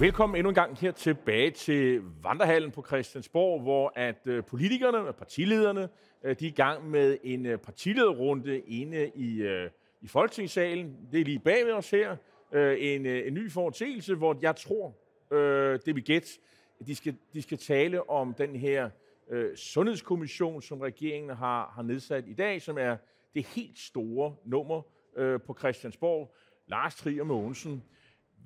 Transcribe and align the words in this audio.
Velkommen 0.00 0.36
endnu 0.36 0.48
en 0.48 0.54
gang 0.54 0.78
her 0.78 0.92
tilbage 0.92 1.50
til 1.50 2.02
Vandrehallen 2.22 2.70
på 2.70 2.84
Christiansborg, 2.86 3.62
hvor 3.62 3.92
at 3.96 4.26
øh, 4.26 4.44
politikerne 4.44 4.98
og 4.98 5.16
partilederne 5.16 5.88
øh, 6.24 6.36
de 6.40 6.46
er 6.46 6.50
i 6.50 6.54
gang 6.54 6.90
med 6.90 7.18
en 7.22 7.46
øh, 7.46 7.58
partilederrunde 7.58 8.60
inde 8.60 9.10
i, 9.14 9.58
i 10.00 10.08
Folketingssalen. 10.08 10.96
Det 11.12 11.20
er 11.20 11.24
lige 11.24 11.38
bagved 11.38 11.72
os 11.72 11.90
her. 11.90 12.16
En, 12.52 13.06
en 13.06 13.34
ny 13.34 13.50
foretagelse, 13.50 14.14
hvor 14.14 14.38
jeg 14.42 14.56
tror, 14.56 14.96
det 15.76 15.96
vi 15.96 16.00
gætte, 16.00 16.28
at 16.80 16.86
de 16.86 16.94
skal, 16.94 17.16
de 17.32 17.42
skal 17.42 17.58
tale 17.58 18.10
om 18.10 18.34
den 18.34 18.56
her 18.56 18.90
sundhedskommission, 19.56 20.62
som 20.62 20.80
regeringen 20.80 21.36
har, 21.36 21.72
har 21.74 21.82
nedsat 21.82 22.24
i 22.26 22.34
dag, 22.34 22.62
som 22.62 22.78
er 22.78 22.96
det 23.34 23.46
helt 23.46 23.78
store 23.78 24.34
nummer 24.44 24.82
på 25.38 25.56
Christiansborg. 25.58 26.34
Lars 26.66 26.94
Trier 26.94 27.24
Mogensen, 27.24 27.82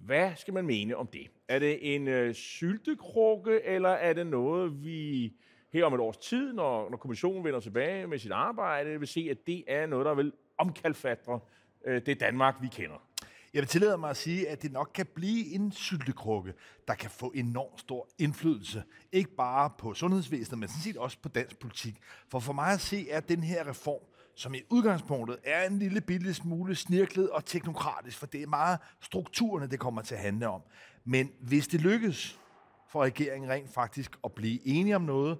hvad 0.06 0.32
skal 0.36 0.54
man 0.54 0.66
mene 0.66 0.96
om 0.96 1.06
det? 1.06 1.26
Er 1.48 1.58
det 1.58 1.94
en 1.94 2.08
øh, 2.08 2.34
syltekrukke, 2.34 3.60
eller 3.64 3.88
er 3.88 4.12
det 4.12 4.26
noget, 4.26 4.84
vi 4.84 5.32
her 5.72 5.84
om 5.84 5.94
et 5.94 6.00
års 6.00 6.16
tid, 6.16 6.52
når, 6.52 6.90
når 6.90 6.96
kommissionen 6.96 7.44
vender 7.44 7.60
tilbage 7.60 8.06
med 8.06 8.18
sit 8.18 8.32
arbejde, 8.32 8.98
vil 8.98 9.08
se, 9.08 9.28
at 9.30 9.46
det 9.46 9.64
er 9.68 9.86
noget, 9.86 10.06
der 10.06 10.14
vil 10.14 10.32
omkalfatre 10.58 11.40
øh, 11.86 12.06
det 12.06 12.20
Danmark, 12.20 12.54
vi 12.60 12.68
kender? 12.68 12.96
Jeg 13.54 13.60
vil 13.60 13.68
tillade 13.68 13.98
mig 13.98 14.10
at 14.10 14.16
sige, 14.16 14.48
at 14.48 14.62
det 14.62 14.72
nok 14.72 14.90
kan 14.94 15.06
blive 15.14 15.54
en 15.54 15.72
syltekrukke, 15.72 16.54
der 16.88 16.94
kan 16.94 17.10
få 17.10 17.32
enormt 17.34 17.80
stor 17.80 18.08
indflydelse. 18.18 18.82
Ikke 19.12 19.30
bare 19.36 19.70
på 19.78 19.94
sundhedsvæsenet, 19.94 20.58
men 20.58 20.68
sådan 20.68 20.82
set 20.82 20.96
også 20.96 21.18
på 21.22 21.28
dansk 21.28 21.58
politik. 21.58 21.94
For 22.28 22.40
for 22.40 22.52
mig 22.52 22.72
at 22.72 22.80
se, 22.80 23.10
er 23.10 23.20
den 23.20 23.42
her 23.42 23.68
reform 23.68 24.02
som 24.34 24.54
i 24.54 24.62
udgangspunktet 24.70 25.38
er 25.44 25.66
en 25.66 25.78
lille 25.78 26.00
bitte 26.00 26.34
smule 26.34 26.74
snirklet 26.74 27.30
og 27.30 27.44
teknokratisk, 27.44 28.18
for 28.18 28.26
det 28.26 28.42
er 28.42 28.46
meget 28.46 28.78
strukturerne, 29.00 29.66
det 29.66 29.80
kommer 29.80 30.02
til 30.02 30.14
at 30.14 30.20
handle 30.20 30.48
om. 30.48 30.62
Men 31.04 31.30
hvis 31.40 31.68
det 31.68 31.80
lykkes 31.80 32.38
for 32.88 33.02
regeringen 33.02 33.50
rent 33.50 33.70
faktisk 33.70 34.16
at 34.24 34.32
blive 34.32 34.66
enige 34.66 34.96
om 34.96 35.02
noget 35.02 35.38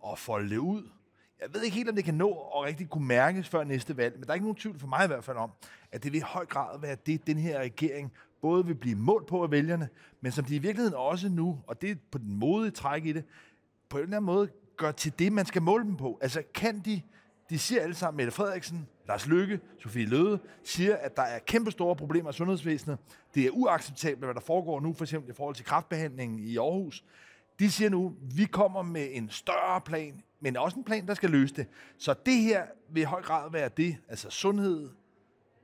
og 0.00 0.18
folde 0.18 0.50
det 0.50 0.58
ud, 0.58 0.88
jeg 1.40 1.54
ved 1.54 1.62
ikke 1.62 1.76
helt, 1.76 1.88
om 1.88 1.94
det 1.94 2.04
kan 2.04 2.14
nå 2.14 2.28
og 2.28 2.64
rigtig 2.64 2.88
kunne 2.88 3.06
mærkes 3.06 3.48
før 3.48 3.64
næste 3.64 3.96
valg, 3.96 4.14
men 4.14 4.22
der 4.22 4.30
er 4.30 4.34
ikke 4.34 4.46
nogen 4.46 4.56
tvivl 4.56 4.78
for 4.78 4.86
mig 4.86 5.04
i 5.04 5.06
hvert 5.06 5.24
fald 5.24 5.36
om, 5.36 5.50
at 5.92 6.04
det 6.04 6.12
vil 6.12 6.18
i 6.18 6.24
høj 6.26 6.46
grad 6.46 6.80
være 6.80 6.96
det, 7.06 7.26
den 7.26 7.38
her 7.38 7.60
regering 7.60 8.12
både 8.40 8.66
vil 8.66 8.74
blive 8.74 8.96
målt 8.96 9.26
på 9.26 9.42
af 9.42 9.50
vælgerne, 9.50 9.88
men 10.20 10.32
som 10.32 10.44
de 10.44 10.56
i 10.56 10.58
virkeligheden 10.58 10.94
også 10.94 11.28
nu, 11.28 11.58
og 11.66 11.82
det 11.82 11.90
er 11.90 11.94
på 12.10 12.18
den 12.18 12.32
modige 12.32 12.70
træk 12.70 13.06
i 13.06 13.12
det, 13.12 13.24
på 13.88 13.96
en 13.96 14.02
eller 14.02 14.16
anden 14.16 14.26
måde 14.26 14.48
gør 14.76 14.92
til 14.92 15.18
det, 15.18 15.32
man 15.32 15.46
skal 15.46 15.62
måle 15.62 15.84
dem 15.84 15.96
på. 15.96 16.18
Altså 16.22 16.42
kan 16.54 16.80
de 16.80 17.02
de 17.50 17.58
siger 17.58 17.82
alle 17.82 17.94
sammen, 17.94 18.16
Mette 18.16 18.32
Frederiksen, 18.32 18.88
Lars 19.08 19.26
Løkke, 19.26 19.60
Sofie 19.78 20.06
Løde, 20.06 20.38
siger, 20.64 20.96
at 20.96 21.16
der 21.16 21.22
er 21.22 21.38
kæmpe 21.38 21.70
store 21.70 21.96
problemer 21.96 22.30
i 22.30 22.32
sundhedsvæsenet. 22.32 22.98
Det 23.34 23.46
er 23.46 23.50
uacceptabelt, 23.50 24.24
hvad 24.24 24.34
der 24.34 24.40
foregår 24.40 24.80
nu, 24.80 24.92
for 24.92 25.04
eksempel 25.04 25.30
i 25.30 25.34
forhold 25.34 25.54
til 25.54 25.64
kraftbehandlingen 25.64 26.38
i 26.38 26.56
Aarhus. 26.56 27.04
De 27.58 27.70
siger 27.70 27.90
nu, 27.90 28.14
vi 28.34 28.44
kommer 28.44 28.82
med 28.82 29.08
en 29.12 29.30
større 29.30 29.80
plan, 29.80 30.22
men 30.40 30.56
også 30.56 30.76
en 30.76 30.84
plan, 30.84 31.06
der 31.06 31.14
skal 31.14 31.30
løse 31.30 31.54
det. 31.54 31.66
Så 31.98 32.14
det 32.26 32.34
her 32.34 32.66
vil 32.90 33.00
i 33.00 33.04
høj 33.04 33.22
grad 33.22 33.50
være 33.50 33.70
det, 33.76 33.96
altså 34.08 34.30
sundhed, 34.30 34.90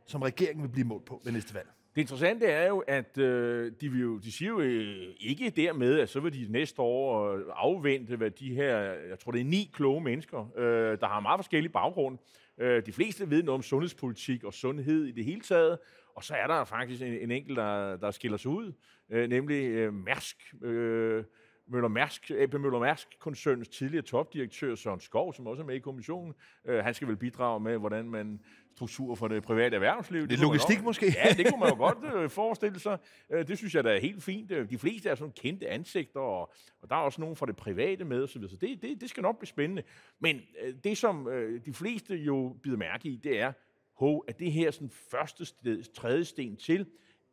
som 0.06 0.22
regeringen 0.22 0.62
vil 0.62 0.68
blive 0.68 0.86
målt 0.86 1.04
på 1.04 1.20
ved 1.24 1.32
næste 1.32 1.54
valg. 1.54 1.68
Det 1.94 2.00
interessante 2.00 2.46
er 2.46 2.68
jo, 2.68 2.78
at 2.78 3.18
øh, 3.18 3.72
de, 3.80 3.88
vil 3.88 4.00
jo, 4.00 4.18
de 4.18 4.32
siger 4.32 4.48
jo 4.48 4.60
øh, 4.60 5.14
ikke 5.20 5.50
dermed, 5.50 5.98
at 5.98 6.08
så 6.08 6.20
vil 6.20 6.32
de 6.32 6.52
næste 6.52 6.82
år 6.82 7.32
øh, 7.32 7.42
afvente, 7.54 8.16
hvad 8.16 8.30
de 8.30 8.54
her, 8.54 8.78
jeg 8.78 9.18
tror 9.18 9.32
det 9.32 9.40
er 9.40 9.44
ni 9.44 9.70
kloge 9.74 10.00
mennesker, 10.00 10.58
øh, 10.58 11.00
der 11.00 11.06
har 11.06 11.20
meget 11.20 11.38
forskellige 11.38 11.72
baggrund. 11.72 12.18
Øh, 12.58 12.86
de 12.86 12.92
fleste 12.92 13.30
ved 13.30 13.42
noget 13.42 13.54
om 13.54 13.62
sundhedspolitik 13.62 14.44
og 14.44 14.54
sundhed 14.54 15.04
i 15.04 15.12
det 15.12 15.24
hele 15.24 15.40
taget, 15.40 15.78
og 16.14 16.24
så 16.24 16.34
er 16.34 16.46
der 16.46 16.64
faktisk 16.64 17.02
en, 17.02 17.12
en 17.12 17.30
enkelt, 17.30 17.56
der, 17.56 17.96
der 17.96 18.10
skiller 18.10 18.38
sig 18.38 18.50
ud, 18.50 18.72
øh, 19.10 19.28
nemlig 19.28 19.64
øh, 19.64 19.94
Mærsk. 19.94 20.54
Øh, 20.62 21.24
Møller 21.66 21.88
Mærsk, 21.88 22.30
AP 22.30 22.54
Møller 22.54 22.78
Mærsk-koncernens 22.78 23.68
tidligere 23.68 24.04
topdirektør 24.04 24.74
Søren 24.74 25.00
Skov, 25.00 25.34
som 25.34 25.46
også 25.46 25.62
er 25.62 25.66
med 25.66 25.74
i 25.74 25.78
kommissionen. 25.78 26.34
Øh, 26.64 26.84
han 26.84 26.94
skal 26.94 27.08
vel 27.08 27.16
bidrage 27.16 27.60
med, 27.60 27.78
hvordan 27.78 28.10
man 28.10 28.40
struktur 28.74 29.14
for 29.14 29.28
det 29.28 29.42
private 29.42 29.74
erhvervsliv. 29.74 30.22
Det, 30.22 30.30
det 30.30 30.38
logistik 30.38 30.76
nok, 30.76 30.84
måske? 30.84 31.14
Ja, 31.16 31.34
det 31.34 31.46
kunne 31.50 31.60
man 31.60 31.68
jo 31.68 31.76
godt 31.76 32.14
øh, 32.14 32.30
forestille 32.30 32.80
sig. 32.80 32.98
Øh, 33.30 33.48
det 33.48 33.58
synes 33.58 33.74
jeg, 33.74 33.84
der 33.84 33.90
er 33.90 34.00
helt 34.00 34.22
fint. 34.22 34.50
Øh, 34.50 34.70
de 34.70 34.78
fleste 34.78 35.08
er 35.08 35.14
sådan 35.14 35.32
kendte 35.32 35.68
ansigter, 35.68 36.20
og, 36.20 36.52
og 36.82 36.90
der 36.90 36.96
er 36.96 37.00
også 37.00 37.20
nogen 37.20 37.36
fra 37.36 37.46
det 37.46 37.56
private 37.56 38.04
med 38.04 38.22
osv., 38.22 38.48
så 38.48 38.56
det, 38.60 38.82
det, 38.82 39.00
det 39.00 39.10
skal 39.10 39.22
nok 39.22 39.38
blive 39.38 39.48
spændende. 39.48 39.82
Men 40.20 40.40
det, 40.84 40.98
som 40.98 41.28
de 41.66 41.72
fleste 41.72 42.16
jo 42.16 42.56
bider 42.62 42.76
mærke 42.76 43.08
i, 43.08 43.16
det 43.16 43.40
er, 43.40 43.52
ho, 43.94 44.18
at 44.18 44.38
det 44.38 44.52
her 44.52 44.70
sådan 44.70 44.90
første 45.10 45.44
sted, 45.44 45.94
tredje 45.94 46.24
sten 46.24 46.56
til, 46.56 46.86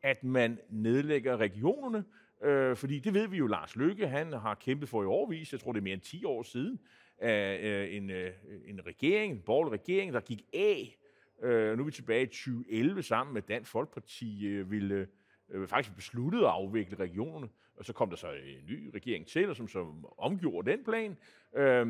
at 0.03 0.24
man 0.24 0.59
nedlægger 0.69 1.38
regionerne, 1.38 2.03
Øh, 2.44 2.75
fordi 2.75 3.00
det 3.00 3.13
ved 3.13 3.28
vi 3.28 3.38
jo, 3.38 3.47
Lars 3.47 3.75
Lykke, 3.75 4.07
han 4.07 4.34
har 4.34 4.56
kæmpet 4.56 4.90
for 4.90 5.03
i 5.03 5.06
årvis, 5.06 5.51
jeg 5.51 5.59
tror 5.59 5.72
det 5.72 5.80
er 5.80 5.84
mere 5.84 5.94
end 5.94 6.01
10 6.01 6.25
år 6.25 6.44
siden, 6.44 6.80
af 7.18 7.59
øh, 7.63 7.96
en, 7.96 8.09
øh, 8.09 8.34
en 8.68 8.85
regering, 8.85 9.34
en 9.34 9.41
borgerlig 9.46 9.80
regering, 9.80 10.13
der 10.13 10.19
gik 10.19 10.41
af. 10.53 10.97
Øh, 11.41 11.78
nu 11.78 11.84
er 11.84 11.85
vi 11.85 11.91
tilbage 11.91 12.24
i 12.24 12.25
2011 12.25 13.03
sammen 13.03 13.34
med 13.34 13.41
Dansk 13.41 13.72
Folkeparti, 13.72 14.46
øh, 14.46 14.72
ville 14.72 15.07
øh, 15.50 15.68
faktisk 15.68 15.96
besluttede 15.96 16.46
at 16.46 16.52
afvikle 16.52 16.97
regionerne, 17.00 17.50
og 17.75 17.85
så 17.85 17.94
kom 17.94 18.09
der 18.09 18.16
så 18.16 18.31
en 18.31 18.66
ny 18.68 18.91
regering 18.96 19.28
til, 19.28 19.50
og 19.50 19.56
som 19.56 19.68
så 19.68 19.94
omgjorde 20.18 20.72
den 20.72 20.84
plan. 20.84 21.18
Øh, 21.56 21.88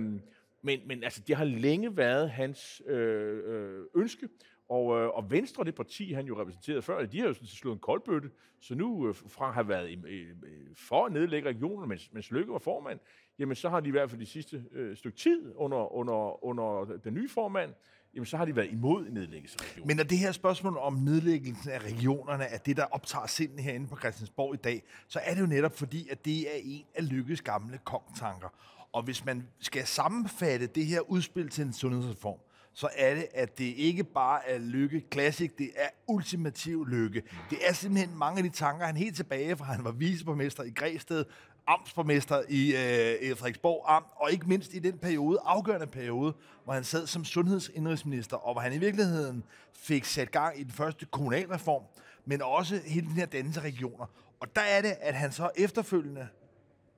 men, 0.62 0.80
men 0.86 1.04
altså, 1.04 1.22
det 1.28 1.36
har 1.36 1.46
længe 1.46 1.98
været 1.98 2.30
hans 2.30 2.82
øh, 2.88 3.42
øh, 3.46 3.86
ønske, 3.96 4.30
og, 4.72 4.98
øh, 5.00 5.08
og 5.08 5.32
Venstre, 5.32 5.64
det 5.64 5.76
parti, 5.76 6.14
han 6.14 6.26
jo 6.26 6.42
repræsenterede 6.42 6.82
før, 6.82 7.06
de 7.06 7.20
har 7.20 7.28
jo 7.28 7.34
sådan 7.34 7.48
slået 7.48 7.74
en 7.76 7.80
koldbøtte. 7.80 8.30
Så 8.60 8.76
nu, 8.76 9.08
øh, 9.08 9.16
fra 9.16 9.48
at 9.48 9.54
have 9.54 9.68
været 9.68 9.90
i, 9.90 9.94
øh, 10.08 10.36
for 10.76 11.06
at 11.06 11.12
nedlægge 11.12 11.50
regionen, 11.50 11.90
mens, 11.90 12.14
mens 12.14 12.32
Lykke 12.32 12.52
var 12.52 12.60
formand, 12.60 13.00
jamen 13.42 13.56
så 13.56 13.70
har 13.70 13.80
de 13.80 13.88
i 13.88 13.92
hvert 13.92 14.10
fald 14.10 14.22
de 14.22 14.26
sidste 14.26 14.64
øh, 14.72 14.98
stykke 14.98 15.18
tid 15.18 15.54
under, 15.56 15.94
under, 15.96 16.46
under 16.46 16.98
den 17.04 17.14
nye 17.14 17.30
formand, 17.30 17.74
jamen 18.16 18.26
så 18.26 18.38
har 18.38 18.46
de 18.46 18.56
været 18.56 18.72
imod 18.72 19.10
nedlæggelse 19.10 19.58
af 19.60 19.66
regioner. 19.66 19.88
Men 19.88 20.00
er 20.00 20.04
det 20.04 20.18
her 20.18 20.32
spørgsmål 20.32 20.78
om 20.78 20.94
nedlæggelsen 20.94 21.72
af 21.72 21.80
regionerne, 21.80 22.44
er 22.44 22.58
det, 22.58 22.78
der 22.78 22.84
optager 22.84 23.28
sinden 23.28 23.60
herinde 23.60 23.88
på 23.88 23.98
Christiansborg 23.98 24.54
i 24.54 24.58
dag, 24.58 24.84
så 25.08 25.20
er 25.24 25.34
det 25.34 25.42
jo 25.42 25.46
netop 25.46 25.78
fordi, 25.78 26.10
at 26.10 26.26
det 26.26 26.42
er 26.42 26.60
en 26.64 26.86
af 26.96 27.10
Lykkes 27.10 27.42
gamle 27.42 27.80
kongtanker. 27.84 28.50
Og 28.92 29.04
hvis 29.04 29.26
man 29.26 29.48
skal 29.60 29.86
sammenfatte 29.86 30.68
det 30.68 30.86
her 30.86 31.12
udspil 31.12 31.50
til 31.50 31.66
en 31.66 31.74
sundhedsreform, 31.74 32.40
så 32.74 32.90
er 32.96 33.16
det, 33.16 33.28
at 33.34 33.58
det 33.58 33.64
ikke 33.66 34.04
bare 34.04 34.50
er 34.50 34.58
lykke 34.58 35.04
classic, 35.14 35.52
det 35.58 35.72
er 35.76 35.88
ultimativ 36.08 36.88
lykke. 36.88 37.24
Det 37.50 37.58
er 37.68 37.74
simpelthen 37.74 38.18
mange 38.18 38.38
af 38.38 38.44
de 38.44 38.50
tanker, 38.50 38.86
han 38.86 38.98
helt 38.98 39.16
tilbage 39.16 39.58
fra, 39.58 39.66
han 39.66 39.84
var 39.84 39.92
viceborgmester 39.92 40.64
i 40.64 40.70
Græsted, 40.70 41.26
amtsborgmester 41.68 42.42
i 42.50 42.68
øh, 42.70 43.38
Frederiksborg 43.38 43.84
Amt, 43.88 44.08
og 44.16 44.32
ikke 44.32 44.50
mindst 44.50 44.74
i 44.74 44.80
den 44.80 44.98
periode, 44.98 45.40
afgørende 45.46 45.88
periode, 45.88 46.34
hvor 46.64 46.74
han 46.74 46.84
sad 46.84 47.08
som 47.08 47.26
sundhedsindrigsminister, 47.26 48.38
og 48.38 48.54
hvor 48.54 48.62
han 48.62 48.74
i 48.74 48.78
virkeligheden 48.78 49.44
fik 49.74 50.06
sat 50.06 50.32
gang 50.32 50.60
i 50.60 50.64
den 50.64 50.72
første 50.72 51.06
kommunalreform, 51.06 51.84
men 52.26 52.42
også 52.42 52.80
hele 52.86 53.08
den 53.08 53.16
her 53.16 53.26
dannelse 53.26 53.60
af 53.60 53.64
regioner. 53.64 54.06
Og 54.40 54.56
der 54.56 54.62
er 54.62 54.82
det, 54.82 54.96
at 55.02 55.14
han 55.14 55.32
så 55.32 55.50
efterfølgende, 55.56 56.28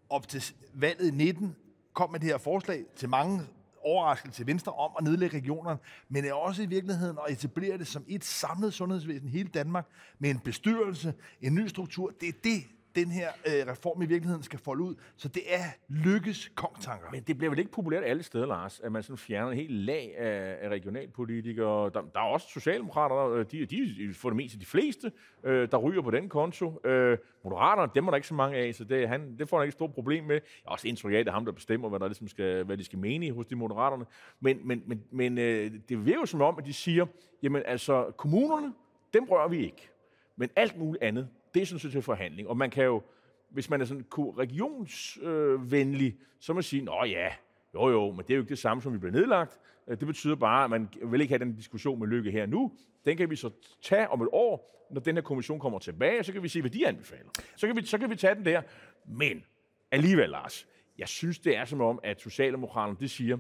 op 0.10 0.28
til 0.28 0.54
valget 0.74 1.08
i 1.08 1.12
19, 1.12 1.56
kom 1.94 2.12
med 2.12 2.20
det 2.20 2.30
her 2.30 2.38
forslag 2.38 2.86
til 2.96 3.10
mange 3.10 3.42
overraskelse 3.84 4.40
til 4.40 4.48
Venstre 4.48 4.72
om 4.72 4.92
at 4.98 5.04
nedlægge 5.04 5.38
regionerne, 5.38 5.80
men 6.10 6.26
er 6.26 6.34
også 6.34 6.64
i 6.64 6.66
virkeligheden 6.66 7.18
at 7.28 7.34
etablere 7.34 7.78
det 7.78 7.88
som 7.88 8.06
et 8.08 8.26
samlet 8.26 8.74
sundhedsvæsen 8.74 9.30
hele 9.30 9.50
Danmark 9.50 9.88
med 10.20 10.30
en 10.30 10.40
bestyrelse, 10.40 11.14
en 11.42 11.56
ny 11.56 11.68
struktur. 11.68 12.14
Det 12.22 12.30
er 12.30 12.34
det, 12.44 12.64
den 12.96 13.12
her 13.12 13.28
øh, 13.48 13.72
reform 13.72 14.02
i 14.02 14.06
virkeligheden 14.06 14.44
skal 14.44 14.60
folde 14.60 14.84
ud. 14.84 14.96
Så 15.16 15.28
det 15.28 15.44
er 15.48 15.64
lykkes 15.88 16.52
kongtanker. 16.56 17.08
Men 17.12 17.24
det 17.24 17.38
bliver 17.38 17.50
vel 17.50 17.60
ikke 17.60 17.72
populært 17.72 18.04
alle 18.04 18.24
steder, 18.24 18.46
Lars, 18.46 18.80
at 18.80 18.92
man 18.92 19.04
sådan 19.04 19.18
fjerner 19.18 19.52
en 19.52 19.58
helt 19.58 19.72
lag 19.72 20.18
af, 20.18 20.58
af 20.62 20.70
regionalpolitikere. 20.70 21.90
Der, 21.94 22.02
der 22.02 22.20
er 22.20 22.24
også 22.24 22.48
socialdemokrater, 22.50 23.44
de, 23.44 23.66
de 23.66 24.14
for 24.14 24.30
det 24.30 24.36
meste 24.36 24.60
de 24.60 24.66
fleste, 24.66 25.12
øh, 25.44 25.72
der 25.72 25.78
ryger 25.78 26.02
på 26.02 26.12
den 26.12 26.30
konto. 26.30 26.80
Øh, 26.86 27.18
Moderaterne, 27.44 27.92
dem 27.96 28.08
er 28.08 28.12
der 28.12 28.16
ikke 28.16 28.28
så 28.28 28.34
mange 28.34 28.58
af, 28.58 28.76
så 28.76 28.84
det, 28.84 29.08
han, 29.08 29.38
det 29.38 29.50
får 29.50 29.58
han 29.58 29.64
ikke 29.66 29.70
et 29.70 29.74
stort 29.74 29.94
problem 29.94 30.24
med. 30.24 30.36
Jeg 30.36 30.42
er 30.68 30.72
også 30.72 30.88
indtryk 30.88 31.14
af, 31.14 31.18
at 31.18 31.26
det 31.26 31.32
er 31.32 31.34
ham, 31.34 31.46
der 31.46 31.52
bestemmer, 31.52 31.90
hvad, 31.90 32.00
der 32.00 32.08
ligesom 32.08 32.28
skal, 32.28 32.64
hvad 32.64 32.78
de 32.78 32.84
skal 32.84 33.00
mene 33.00 33.32
hos 33.32 33.46
de 33.46 33.56
moderaterne. 33.56 34.06
Men, 34.40 34.68
men, 34.68 34.84
men, 34.86 35.04
men 35.12 35.38
øh, 35.38 35.72
det 35.90 36.06
virker 36.06 36.20
jo 36.20 36.26
som 36.26 36.42
om, 36.42 36.56
at 36.58 36.66
de 36.66 36.74
siger, 36.74 37.06
jamen 37.44 37.62
altså, 37.66 38.12
kommunerne, 38.18 38.74
dem 39.14 39.24
rører 39.24 39.48
vi 39.48 39.58
ikke. 39.58 39.90
Men 40.36 40.50
alt 40.56 40.78
muligt 40.78 41.04
andet, 41.04 41.28
det 41.54 41.62
er 41.62 41.66
sådan 41.66 41.80
set 41.80 41.92
til 41.92 42.02
forhandling. 42.02 42.48
Og 42.48 42.58
man 42.58 42.70
kan 42.70 42.84
jo, 42.84 43.02
hvis 43.50 43.70
man 43.70 43.82
er 43.82 43.86
sådan 43.86 44.06
regionsvenlig, 44.18 46.18
så 46.40 46.54
må 46.54 46.56
man 46.56 46.64
sige, 46.64 46.82
nå 46.82 47.04
ja, 47.06 47.30
jo 47.74 47.90
jo, 47.90 48.12
men 48.12 48.20
det 48.20 48.30
er 48.30 48.36
jo 48.36 48.42
ikke 48.42 48.50
det 48.50 48.60
samme, 48.60 48.84
som 48.84 48.94
vi 48.94 48.98
bliver 48.98 49.14
nedlagt. 49.14 49.60
Øh, 49.88 50.00
det 50.00 50.08
betyder 50.08 50.36
bare, 50.36 50.64
at 50.64 50.70
man 50.70 50.90
vil 51.04 51.22
ikke 51.22 51.32
have 51.32 51.46
den 51.46 51.56
diskussion 51.56 52.00
med 52.00 52.08
Lykke 52.08 52.32
her 52.32 52.46
nu. 52.46 52.72
Den 53.06 53.18
kan 53.18 53.30
vi 53.30 53.36
så 53.36 53.50
tage 53.82 54.10
om 54.10 54.22
et 54.22 54.30
år, 54.32 54.88
når 54.92 55.02
den 55.02 55.16
her 55.16 55.22
kommission 55.22 55.60
kommer 55.60 55.80
tilbage, 55.80 56.24
så 56.24 56.34
kan 56.34 56.44
vi 56.44 56.48
se, 56.48 56.62
hvad 56.62 56.72
de 56.72 56.88
anbefaler. 56.88 57.30
Så 57.56 57.68
kan 57.68 57.76
vi, 57.76 57.86
så 57.86 57.98
kan 57.98 58.10
vi 58.10 58.16
tage 58.16 58.36
den 58.36 58.46
der. 58.46 58.62
Men 59.08 59.44
alligevel, 59.92 60.30
Lars, 60.30 60.68
jeg 60.98 61.08
synes, 61.08 61.40
det 61.40 61.58
er 61.58 61.66
som 61.66 61.82
om, 61.82 62.00
at 62.04 62.22
Socialdemokraterne, 62.22 62.98
de 63.00 63.10
siger, 63.10 63.38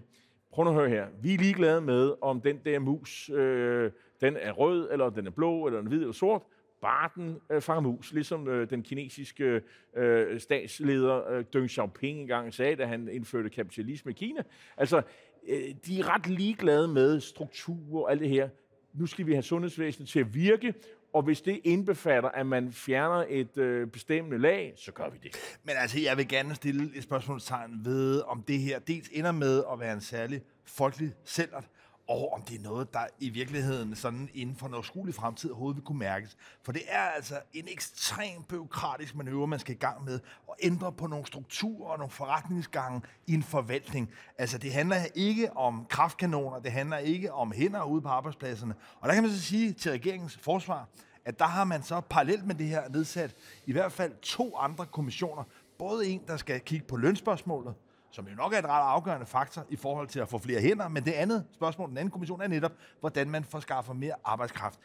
prøv 0.51 0.67
at 0.67 0.73
høre 0.73 0.89
her, 0.89 1.07
vi 1.21 1.33
er 1.33 1.37
ligeglade 1.37 1.81
med, 1.81 2.13
om 2.21 2.41
den 2.41 2.59
der 2.65 2.79
mus, 2.79 3.29
øh, 3.29 3.91
den 4.21 4.37
er 4.37 4.51
rød, 4.51 4.91
eller 4.91 5.09
den 5.09 5.27
er 5.27 5.31
blå, 5.31 5.65
eller 5.65 5.79
den 5.79 5.87
er 5.87 5.89
hvid 5.89 5.99
eller 5.99 6.13
sort 6.13 6.41
Barten 6.83 7.39
øh, 7.51 7.61
fanger 7.61 7.81
mus, 7.81 8.13
ligesom 8.13 8.47
øh, 8.47 8.69
den 8.69 8.83
kinesiske 8.83 9.61
øh, 9.97 10.39
statsleder 10.39 11.29
øh, 11.29 11.45
Deng 11.53 11.69
Xiaoping 11.69 12.19
engang 12.19 12.53
sagde, 12.53 12.75
da 12.75 12.85
han 12.85 13.09
indførte 13.11 13.49
kapitalisme 13.49 14.11
i 14.11 14.13
Kina. 14.13 14.41
Altså, 14.77 15.01
øh, 15.47 15.59
de 15.85 15.99
er 15.99 16.15
ret 16.15 16.27
ligeglade 16.27 16.87
med 16.87 17.19
struktur 17.19 18.03
og 18.03 18.11
alt 18.11 18.21
det 18.21 18.29
her. 18.29 18.49
Nu 18.93 19.05
skal 19.05 19.25
vi 19.25 19.31
have 19.31 19.43
sundhedsvæsenet 19.43 20.09
til 20.09 20.19
at 20.19 20.35
virke, 20.35 20.73
og 21.13 21.21
hvis 21.21 21.41
det 21.41 21.61
indbefatter, 21.63 22.29
at 22.29 22.45
man 22.45 22.71
fjerner 22.71 23.25
et 23.29 23.57
øh, 23.57 23.87
bestemmende 23.87 24.37
lag, 24.37 24.73
så 24.75 24.91
gør 24.91 25.09
vi 25.09 25.17
det. 25.23 25.59
Men 25.63 25.75
altså, 25.77 25.99
jeg 25.99 26.17
vil 26.17 26.27
gerne 26.27 26.55
stille 26.55 26.91
et 26.95 27.03
spørgsmålstegn 27.03 27.85
ved, 27.85 28.21
om 28.21 28.43
det 28.43 28.59
her 28.59 28.79
dels 28.79 29.09
ender 29.11 29.31
med 29.31 29.63
at 29.71 29.79
være 29.79 29.93
en 29.93 30.01
særlig 30.01 30.41
folkelig 30.65 31.13
sælgert, 31.23 31.67
og 32.07 32.33
om 32.33 32.41
det 32.41 32.59
er 32.59 32.63
noget, 32.63 32.93
der 32.93 33.05
i 33.19 33.29
virkeligheden 33.29 33.95
sådan 33.95 34.29
inden 34.33 34.55
for 34.55 34.67
en 34.67 34.73
overskuelig 34.73 35.15
fremtid 35.15 35.49
overhovedet 35.49 35.75
vil 35.75 35.83
kunne 35.83 35.99
mærkes. 35.99 36.37
For 36.63 36.71
det 36.71 36.81
er 36.87 36.99
altså 36.99 37.41
en 37.53 37.67
ekstrem 37.67 38.43
byråkratisk 38.49 39.15
manøvre, 39.15 39.47
man 39.47 39.59
skal 39.59 39.75
i 39.75 39.77
gang 39.77 40.05
med, 40.05 40.19
og 40.47 40.55
ændre 40.63 40.91
på 40.91 41.07
nogle 41.07 41.25
strukturer 41.25 41.91
og 41.91 41.97
nogle 41.97 42.11
forretningsgange 42.11 43.01
i 43.27 43.33
en 43.33 43.43
forvaltning. 43.43 44.09
Altså, 44.37 44.57
det 44.57 44.73
handler 44.73 44.97
ikke 45.15 45.57
om 45.57 45.85
kraftkanoner, 45.89 46.59
det 46.59 46.71
handler 46.71 46.97
ikke 46.97 47.33
om 47.33 47.51
hænder 47.51 47.83
ude 47.83 48.01
på 48.01 48.09
arbejdspladserne. 48.09 48.75
Og 48.99 49.07
der 49.07 49.13
kan 49.13 49.23
man 49.23 49.31
så 49.31 49.41
sige 49.41 49.73
til 49.73 49.91
regeringens 49.91 50.37
forsvar, 50.37 50.87
at 51.25 51.39
der 51.39 51.45
har 51.45 51.63
man 51.63 51.83
så 51.83 52.01
parallelt 52.01 52.45
med 52.45 52.55
det 52.55 52.67
her 52.67 52.89
nedsat 52.89 53.35
i 53.65 53.71
hvert 53.71 53.91
fald 53.91 54.13
to 54.21 54.57
andre 54.57 54.85
kommissioner. 54.85 55.43
Både 55.77 56.07
en, 56.07 56.21
der 56.27 56.37
skal 56.37 56.59
kigge 56.59 56.85
på 56.85 56.97
lønspørgsmålet, 56.97 57.73
som 58.13 58.27
jo 58.27 58.35
nok 58.35 58.53
er 58.53 58.57
et 58.57 58.65
ret 58.65 58.91
afgørende 58.91 59.25
faktor 59.25 59.65
i 59.69 59.75
forhold 59.75 60.07
til 60.07 60.19
at 60.19 60.29
få 60.29 60.37
flere 60.37 60.61
hænder, 60.61 60.87
men 60.87 61.05
det 61.05 61.11
andet 61.11 61.45
spørgsmål, 61.53 61.89
den 61.89 61.97
anden 61.97 62.11
kommission, 62.11 62.41
er 62.41 62.47
netop, 62.47 62.71
hvordan 62.99 63.29
man 63.29 63.43
får 63.43 63.59
skaffet 63.59 63.95
mere 63.95 64.13
arbejdskraft. 64.23 64.79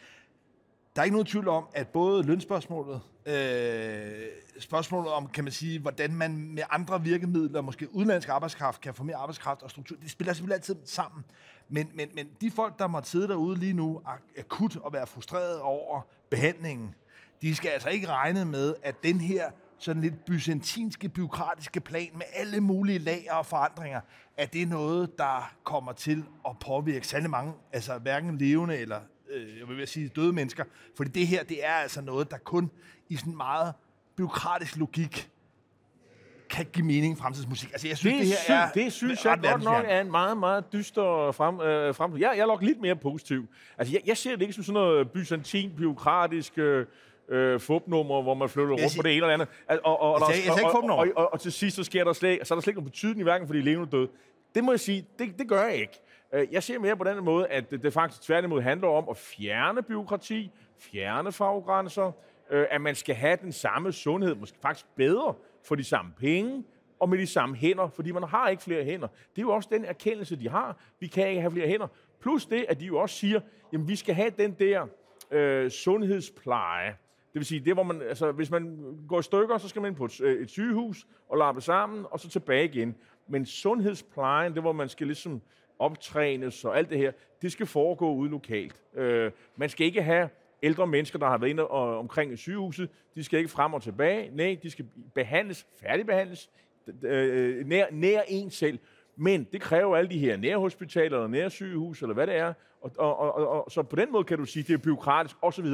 Der 0.96 1.02
er 1.02 1.04
ikke 1.04 1.14
nogen 1.14 1.26
tvivl 1.26 1.48
om, 1.48 1.66
at 1.75 1.88
både 1.88 2.22
lønspørgsmålet, 2.22 3.00
øh, 3.26 4.26
spørgsmålet 4.60 5.12
om, 5.12 5.28
kan 5.28 5.44
man 5.44 5.52
sige, 5.52 5.80
hvordan 5.80 6.14
man 6.14 6.38
med 6.38 6.62
andre 6.70 7.02
virkemidler, 7.02 7.60
måske 7.60 7.94
udenlandsk 7.94 8.28
arbejdskraft, 8.28 8.80
kan 8.80 8.94
få 8.94 9.04
mere 9.04 9.16
arbejdskraft 9.16 9.62
og 9.62 9.70
struktur, 9.70 9.96
det 10.02 10.10
spiller 10.10 10.32
selvfølgelig 10.32 10.54
altid 10.54 10.76
sammen. 10.84 11.25
Men, 11.69 11.90
men, 11.94 12.08
men 12.14 12.28
de 12.40 12.50
folk, 12.50 12.78
der 12.78 12.86
måtte 12.86 13.08
sidde 13.08 13.28
derude 13.28 13.58
lige 13.58 13.72
nu, 13.72 14.02
akut 14.38 14.76
og 14.76 14.92
være 14.92 15.06
frustreret 15.06 15.60
over 15.60 16.00
behandlingen, 16.30 16.94
de 17.42 17.54
skal 17.54 17.69
altså 17.69 17.88
ikke 17.88 18.08
regne 18.08 18.44
med, 18.44 18.75
at 18.82 19.02
den 19.02 19.20
her 19.20 19.50
sådan 19.78 20.02
lidt 20.02 20.25
byzantinske, 20.25 21.08
byråkratiske 21.08 21.80
plan 21.80 22.10
med 22.14 22.25
alle 22.34 22.60
mulige 22.60 22.98
lager 22.98 23.34
og 23.34 23.46
forandringer, 23.46 24.00
at 24.36 24.52
det 24.52 24.62
er 24.62 24.66
noget, 24.66 25.19
der 25.19 25.52
kommer 25.64 25.92
til 25.92 26.25
at 26.48 26.58
påvirke 26.66 27.06
særlig 27.06 27.30
mange, 27.30 27.52
altså 27.72 27.98
hverken 27.98 28.38
levende 28.38 28.78
eller 28.78 29.00
øh, 29.30 29.58
jeg 29.58 29.69
vil 29.69 29.88
sige 29.88 30.08
døde 30.08 30.32
mennesker. 30.32 30.64
Fordi 30.96 31.10
det 31.10 31.26
her, 31.26 31.44
det 31.44 31.66
er 31.66 31.72
altså 31.72 32.00
noget, 32.00 32.30
der 32.30 32.38
kun 32.38 32.70
i 33.08 33.16
sådan 33.16 33.36
meget 33.36 33.75
byråkratisk 34.16 34.76
logik 34.76 35.30
kan 36.50 36.66
give 36.72 36.86
mening 36.86 37.19
fremtidsmusik. 37.19 37.72
Altså, 37.72 37.88
jeg 37.88 37.98
synes, 37.98 38.14
det, 38.14 38.20
det 38.20 38.28
her 38.28 38.36
sy- 38.36 38.50
er... 38.50 38.82
Det 38.82 38.92
synes 38.92 39.25
jeg 39.25 39.40
godt 39.42 39.62
nok 39.62 39.84
er 39.88 40.00
en 40.00 40.10
meget, 40.10 40.38
meget 40.38 40.72
dyster 40.72 41.32
frem, 41.32 41.60
øh, 41.60 41.94
fremtid. 41.94 42.19
Jeg, 42.20 42.32
jeg 42.36 42.42
er 42.42 42.46
nok 42.46 42.62
lidt 42.62 42.80
mere 42.80 42.96
positiv. 42.96 43.46
Altså, 43.78 43.94
jeg, 43.94 44.00
jeg 44.06 44.16
ser 44.16 44.30
det 44.30 44.42
ikke 44.42 44.52
som 44.52 44.64
sådan 44.64 44.75
noget 44.75 45.10
byzantin, 45.10 45.72
byråkratisk... 45.76 46.58
Øh, 46.58 46.86
øh, 47.28 47.60
fupnummer, 47.60 48.22
hvor 48.22 48.34
man 48.34 48.48
flytter 48.48 48.70
rundt 48.70 48.96
på 48.96 49.02
det 49.02 49.16
ene 49.16 49.26
eller 49.26 49.34
andet. 49.34 49.48
Og, 49.69 49.80
og, 49.84 50.00
og, 50.00 50.20
og, 50.92 51.06
og, 51.16 51.32
og, 51.32 51.40
til 51.40 51.52
sidst, 51.52 51.76
så, 51.76 51.84
sker 51.84 52.04
der 52.04 52.12
slet, 52.12 52.46
så 52.46 52.54
er 52.54 52.56
der 52.56 52.62
slet 52.62 52.70
ikke 52.70 52.80
nogen 52.80 52.90
betydning, 52.90 53.22
hverken 53.22 53.46
for 53.46 53.54
de 53.54 53.60
levende 53.60 53.86
og 53.86 53.92
døde. 53.92 54.08
Det 54.54 54.64
må 54.64 54.72
jeg 54.72 54.80
sige, 54.80 55.06
det, 55.19 55.38
det 55.38 55.48
gør 55.48 55.62
jeg 55.62 55.76
ikke. 55.76 56.00
Øh, 56.32 56.46
jeg 56.50 56.62
ser 56.62 56.78
mere 56.78 56.96
på 56.96 57.04
den 57.04 57.25
måde, 57.25 57.46
at 57.46 57.70
det, 57.70 57.82
det 57.82 57.92
faktisk 57.92 58.22
tværtimod 58.22 58.62
handler 58.62 58.88
om 58.88 59.08
at 59.10 59.16
fjerne 59.16 59.82
byråkrati, 59.82 60.50
fjerne 60.78 61.32
faggrænser, 61.32 62.12
øh, 62.50 62.66
at 62.70 62.80
man 62.80 62.94
skal 62.94 63.14
have 63.14 63.38
den 63.42 63.52
samme 63.52 63.92
sundhed, 63.92 64.34
måske 64.34 64.58
faktisk 64.62 64.86
bedre, 64.96 65.34
for 65.64 65.75
de 65.75 65.84
samme 65.84 66.12
penge, 66.19 66.64
og 67.00 67.08
med 67.08 67.19
de 67.19 67.26
samme 67.26 67.56
hænder, 67.56 67.88
fordi 67.88 68.12
man 68.12 68.22
har 68.22 68.48
ikke 68.48 68.62
flere 68.62 68.84
hænder. 68.84 69.06
Det 69.06 69.38
er 69.38 69.42
jo 69.42 69.50
også 69.50 69.69
den 69.72 69.84
erkendelse, 69.84 70.36
de 70.36 70.48
har. 70.48 70.76
Vi 71.00 71.06
kan 71.06 71.28
ikke 71.28 71.40
have 71.40 71.50
flere 71.50 71.69
hænder. 71.69 71.86
Plus 72.20 72.46
det, 72.46 72.66
at 72.69 72.80
de 72.80 72.84
jo 72.84 72.98
også 72.98 73.16
siger, 73.16 73.40
jamen 73.72 73.88
vi 73.88 73.96
skal 73.96 74.14
have 74.14 74.30
den 74.30 74.52
der 74.52 74.86
øh, 75.30 75.70
sundhedspleje, 75.70 76.96
det 77.32 77.34
vil 77.34 77.44
sige, 77.44 77.60
det 77.60 77.75
hvor 77.75 77.82
man, 77.82 78.02
altså, 78.02 78.32
hvis 78.32 78.50
man 78.50 78.78
går 79.08 79.19
i 79.19 79.22
stykker, 79.22 79.58
så 79.58 79.69
skal 79.69 79.82
man 79.82 79.90
ind 79.90 79.96
på 79.96 80.04
et, 80.04 80.20
øh, 80.20 80.42
et 80.42 80.50
sygehus 80.50 81.06
og 81.28 81.38
lappe 81.38 81.60
sammen, 81.60 82.06
og 82.10 82.20
så 82.20 82.28
tilbage 82.28 82.64
igen. 82.64 82.94
Men 83.28 83.46
sundhedsplejen, 83.46 84.54
det 84.54 84.62
hvor 84.62 84.72
man 84.72 84.88
skal 84.88 85.06
ligesom 85.06 85.42
optrænes 85.78 86.64
og 86.64 86.78
alt 86.78 86.90
det 86.90 86.98
her, 86.98 87.12
det 87.42 87.52
skal 87.52 87.66
foregå 87.66 88.14
ude 88.14 88.30
lokalt. 88.30 88.82
Øh, 88.94 89.30
man 89.56 89.69
skal 89.69 89.86
ikke 89.86 90.02
have 90.02 90.28
ældre 90.62 90.86
mennesker, 90.86 91.19
der 91.19 91.26
har 91.26 91.38
været 91.38 91.50
inde 91.50 91.66
og, 91.66 91.98
omkring 91.98 92.38
sygehuset, 92.38 92.90
de 93.14 93.25
skal 93.25 93.38
ikke 93.38 93.50
frem 93.50 93.75
og 93.75 93.82
tilbage. 93.82 94.30
Nej, 94.36 94.58
de 94.62 94.70
skal 94.70 94.86
behandles, 95.14 95.66
færdigbehandles, 95.80 96.50
øh, 97.02 97.66
nær, 97.66 97.86
nær 97.90 98.20
en 98.28 98.50
selv. 98.50 98.78
Men 99.16 99.46
det 99.52 99.60
kræver 99.60 99.96
alle 99.96 100.10
de 100.10 100.19
her 100.19 100.36
nærhospitaler 100.36 101.16
eller 101.16 101.28
nærsygehus, 101.28 102.02
eller 102.02 102.14
hvad 102.14 102.26
det 102.26 102.36
er. 102.36 102.52
Og, 102.80 102.90
og, 102.98 103.19
og, 103.19 103.48
og, 103.48 103.70
så 103.70 103.82
på 103.82 103.96
den 103.96 104.12
måde 104.12 104.25
kan 104.25 104.38
du 104.38 104.44
sige, 104.44 104.62
det 104.62 104.75
er 104.75 104.78
byråkratisk 104.78 105.36
osv. 105.42 105.66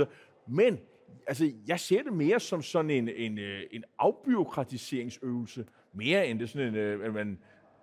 Men 0.46 0.80
altså, 1.26 1.52
jeg 1.66 1.80
ser 1.80 2.02
det 2.02 2.12
mere 2.12 2.40
som 2.40 2.62
sådan 2.62 2.90
en, 2.90 3.08
en, 3.08 3.38
øh, 3.38 3.60
en 3.70 3.84
afbyråkratiseringsøvelse, 3.98 5.64
mere 5.94 6.26
end 6.26 6.38
det 6.38 6.50
sådan 6.50 6.68
en, 6.68 6.74
øh, 6.74 7.06
at 7.06 7.14
man 7.14 7.38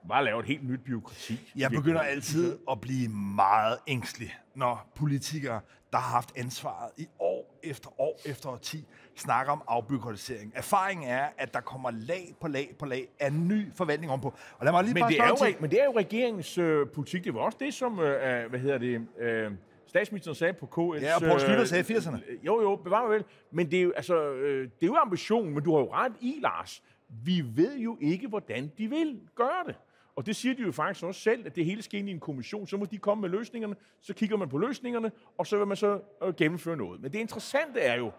bare 0.08 0.24
laver 0.24 0.40
et 0.40 0.46
helt 0.46 0.70
nyt 0.70 0.80
byråkrati. 0.80 1.52
Jeg 1.56 1.72
begynder 1.72 2.02
altid 2.02 2.58
at 2.72 2.82
blive 2.82 3.10
meget 3.36 3.78
ængstelig, 3.88 4.36
når 4.56 4.92
politikere, 4.96 5.62
der 5.92 5.98
har 5.98 6.12
haft 6.12 6.32
ansvaret 6.36 6.92
i 6.98 7.08
år 7.20 7.60
efter 7.64 8.02
år 8.02 8.20
efter 8.26 8.50
årti, 8.50 8.86
snakker 9.16 9.54
om 9.54 9.62
afbyråkratisering. 9.68 10.52
Erfaringen 10.56 11.10
er, 11.10 11.28
at 11.38 11.54
der 11.54 11.60
kommer 11.60 11.92
lag 11.92 12.36
på 12.42 12.48
lag 12.48 12.76
på 12.80 12.86
lag 12.86 13.08
af 13.20 13.34
ny 13.34 13.74
forvaltning 13.76 14.12
ovenpå. 14.12 14.34
Og 14.58 14.66
lad 14.66 14.72
mig 14.72 14.84
lige 14.84 14.94
men, 14.94 15.02
bare 15.02 15.12
det 15.12 15.20
er 15.20 15.28
jo, 15.28 15.56
men 15.60 15.72
det 15.72 15.82
er 15.82 15.86
jo 15.86 15.94
regeringens 15.98 16.58
øh, 16.58 16.88
politik. 16.90 17.24
Det 17.24 17.34
var 17.34 17.40
også 17.40 17.58
det, 17.62 17.74
som, 17.74 18.00
øh, 18.00 18.50
hvad 18.50 18.60
hedder 18.60 18.78
det, 18.78 19.08
øh, 19.20 19.52
statsministeren 19.92 20.36
sagde 20.36 20.54
på 20.54 20.66
KS... 20.66 21.02
Ja, 21.02 21.16
og 21.16 21.22
Poul 21.22 21.40
Slytter 21.40 21.66
sagde 21.66 21.94
i 21.94 21.98
80'erne. 21.98 22.32
Øh, 22.32 22.46
jo, 22.46 22.62
jo, 22.62 22.76
bevar 22.76 23.02
mig 23.08 23.12
vel. 23.16 23.24
Men 23.52 23.72
det 23.72 23.80
er 23.80 23.84
jo, 23.84 23.92
altså, 23.92 24.32
øh, 24.32 24.64
det 24.64 24.84
er 24.84 24.88
jo 24.88 24.96
ambitionen, 24.96 25.54
men 25.54 25.64
du 25.64 25.74
har 25.74 25.80
jo 25.80 25.94
ret 25.94 26.14
i, 26.22 26.40
Lars. 26.42 26.84
Vi 27.24 27.44
ved 27.56 27.78
jo 27.78 27.98
ikke, 28.02 28.28
hvordan 28.28 28.72
de 28.78 28.88
vil 28.88 29.20
gøre 29.36 29.64
det. 29.68 29.76
Og 30.16 30.26
det 30.26 30.36
siger 30.36 30.56
de 30.56 30.62
jo 30.62 30.72
faktisk 30.72 31.06
også 31.06 31.22
selv, 31.22 31.46
at 31.46 31.56
det 31.56 31.66
hele 31.66 31.82
skal 31.82 32.00
ind 32.00 32.10
i 32.10 32.12
en 32.12 32.20
kommission. 32.20 32.68
Så 32.68 32.78
må 32.78 32.86
de 32.86 32.98
komme 32.98 33.22
med 33.22 33.30
løsningerne, 33.30 33.76
så 34.02 34.14
kigger 34.14 34.38
man 34.38 34.50
på 34.50 34.58
løsningerne, 34.58 35.12
og 35.38 35.48
så 35.48 35.58
vil 35.58 35.68
man 35.68 35.78
så 35.78 36.00
øh, 36.24 36.36
gennemføre 36.36 36.78
noget. 36.78 37.02
Men 37.02 37.12
det 37.12 37.20
interessante 37.20 37.80
er 37.80 37.96
jo, 37.98 38.12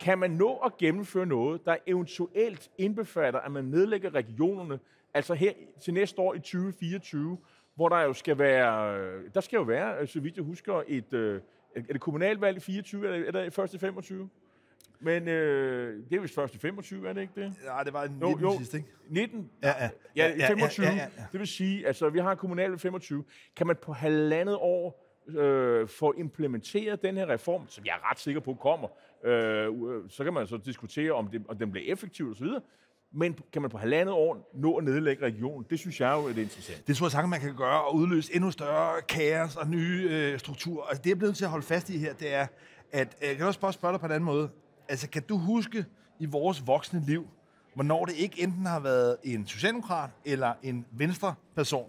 kan 0.00 0.18
man 0.18 0.30
nå 0.30 0.56
at 0.56 0.76
gennemføre 0.76 1.26
noget, 1.26 1.66
der 1.66 1.76
eventuelt 1.86 2.70
indbefatter, 2.78 3.40
at 3.40 3.52
man 3.52 3.64
nedlægger 3.64 4.14
regionerne, 4.14 4.78
altså 5.14 5.34
her 5.34 5.52
til 5.80 5.94
næste 5.94 6.20
år 6.20 6.34
i 6.34 6.38
2024, 6.38 7.38
hvor 7.76 7.88
der 7.88 8.00
jo 8.00 8.12
skal 8.12 8.38
være, 8.38 8.98
der 9.34 9.40
skal 9.40 9.56
jo 9.56 9.62
være, 9.62 10.06
så 10.06 10.20
vidt 10.20 10.36
jeg 10.36 10.44
husker, 10.44 10.82
et, 10.86 11.12
øh, 11.12 11.40
er 11.74 11.80
det 11.92 12.00
kommunalvalg 12.00 12.56
i 12.56 12.60
24, 12.60 13.14
eller 13.14 13.40
er 13.40 13.44
det 13.44 13.52
først 13.52 13.74
i 13.74 13.78
25? 13.78 14.28
Men 15.00 15.28
øh, 15.28 16.04
det 16.10 16.16
er 16.16 16.20
vist 16.20 16.34
først 16.34 16.54
i 16.54 16.58
25, 16.58 17.08
er 17.08 17.12
det 17.12 17.20
ikke 17.20 17.32
det? 17.36 17.54
Ja, 17.64 17.84
det 17.84 17.92
var 17.92 18.04
i 18.04 18.08
19 18.08 18.30
jo, 18.30 18.38
jo. 18.40 18.58
sidst, 18.58 18.74
ikke? 18.74 18.88
19? 19.08 19.50
Ja, 19.62 19.68
ja. 19.68 19.90
Ja, 20.16 20.34
i 20.34 20.40
25. 20.40 20.86
Ja, 20.86 20.92
ja, 20.92 20.98
ja, 20.98 21.08
ja. 21.16 21.26
Det 21.32 21.40
vil 21.40 21.48
sige, 21.48 21.86
altså 21.86 22.08
vi 22.08 22.18
har 22.18 22.34
kommunalvalg 22.34 22.74
i 22.74 22.78
25. 22.78 23.24
Kan 23.56 23.66
man 23.66 23.76
på 23.82 23.92
halvandet 23.92 24.56
år 24.56 25.06
øh, 25.28 25.88
få 25.88 26.12
implementeret 26.12 27.02
den 27.02 27.16
her 27.16 27.28
reform, 27.28 27.68
som 27.68 27.84
jeg 27.84 27.92
er 27.92 28.10
ret 28.10 28.18
sikker 28.18 28.40
på 28.40 28.54
kommer, 28.54 28.88
øh, 29.24 29.74
så 30.08 30.24
kan 30.24 30.32
man 30.32 30.46
så 30.46 30.56
diskutere, 30.56 31.12
om, 31.12 31.28
det, 31.28 31.44
om 31.48 31.58
den 31.58 31.70
bliver 31.70 31.92
effektiv 31.92 32.30
osv., 32.30 32.46
men 33.12 33.38
kan 33.52 33.62
man 33.62 33.70
på 33.70 33.78
halvandet 33.78 34.14
år 34.14 34.50
nå 34.54 34.76
at 34.76 34.84
nedlægge 34.84 35.24
regionen? 35.24 35.66
Det 35.70 35.78
synes 35.78 36.00
jeg 36.00 36.12
jo 36.12 36.24
er 36.24 36.32
det 36.32 36.42
interessant. 36.42 36.86
Det 36.86 36.96
tror 36.96 37.06
jeg 37.06 37.12
sagtens, 37.12 37.30
man 37.30 37.40
kan 37.40 37.56
gøre 37.56 37.84
og 37.84 37.94
udløse 37.94 38.34
endnu 38.34 38.50
større 38.50 39.02
kaos 39.02 39.56
og 39.56 39.68
nye 39.68 40.08
øh, 40.10 40.38
strukturer. 40.38 40.86
Altså, 40.86 41.02
det, 41.02 41.10
jeg 41.10 41.18
bliver 41.18 41.28
nødt 41.28 41.36
til 41.36 41.44
at 41.44 41.50
holde 41.50 41.66
fast 41.66 41.90
i 41.90 41.98
her, 41.98 42.14
det 42.14 42.34
er, 42.34 42.46
at 42.92 43.16
øh, 43.22 43.28
jeg 43.28 43.36
kan 43.36 43.46
også 43.46 43.60
bare 43.60 43.72
spørge 43.72 43.92
dig 43.92 44.00
på 44.00 44.06
en 44.06 44.12
anden 44.12 44.24
måde. 44.24 44.48
Altså, 44.88 45.08
kan 45.08 45.22
du 45.22 45.38
huske 45.38 45.84
i 46.18 46.26
vores 46.26 46.66
voksne 46.66 47.02
liv, 47.06 47.26
hvornår 47.74 48.04
det 48.04 48.14
ikke 48.14 48.42
enten 48.42 48.66
har 48.66 48.80
været 48.80 49.16
en 49.24 49.46
socialdemokrat 49.46 50.10
eller 50.24 50.52
en 50.62 50.86
venstre 50.92 51.34
person, 51.54 51.88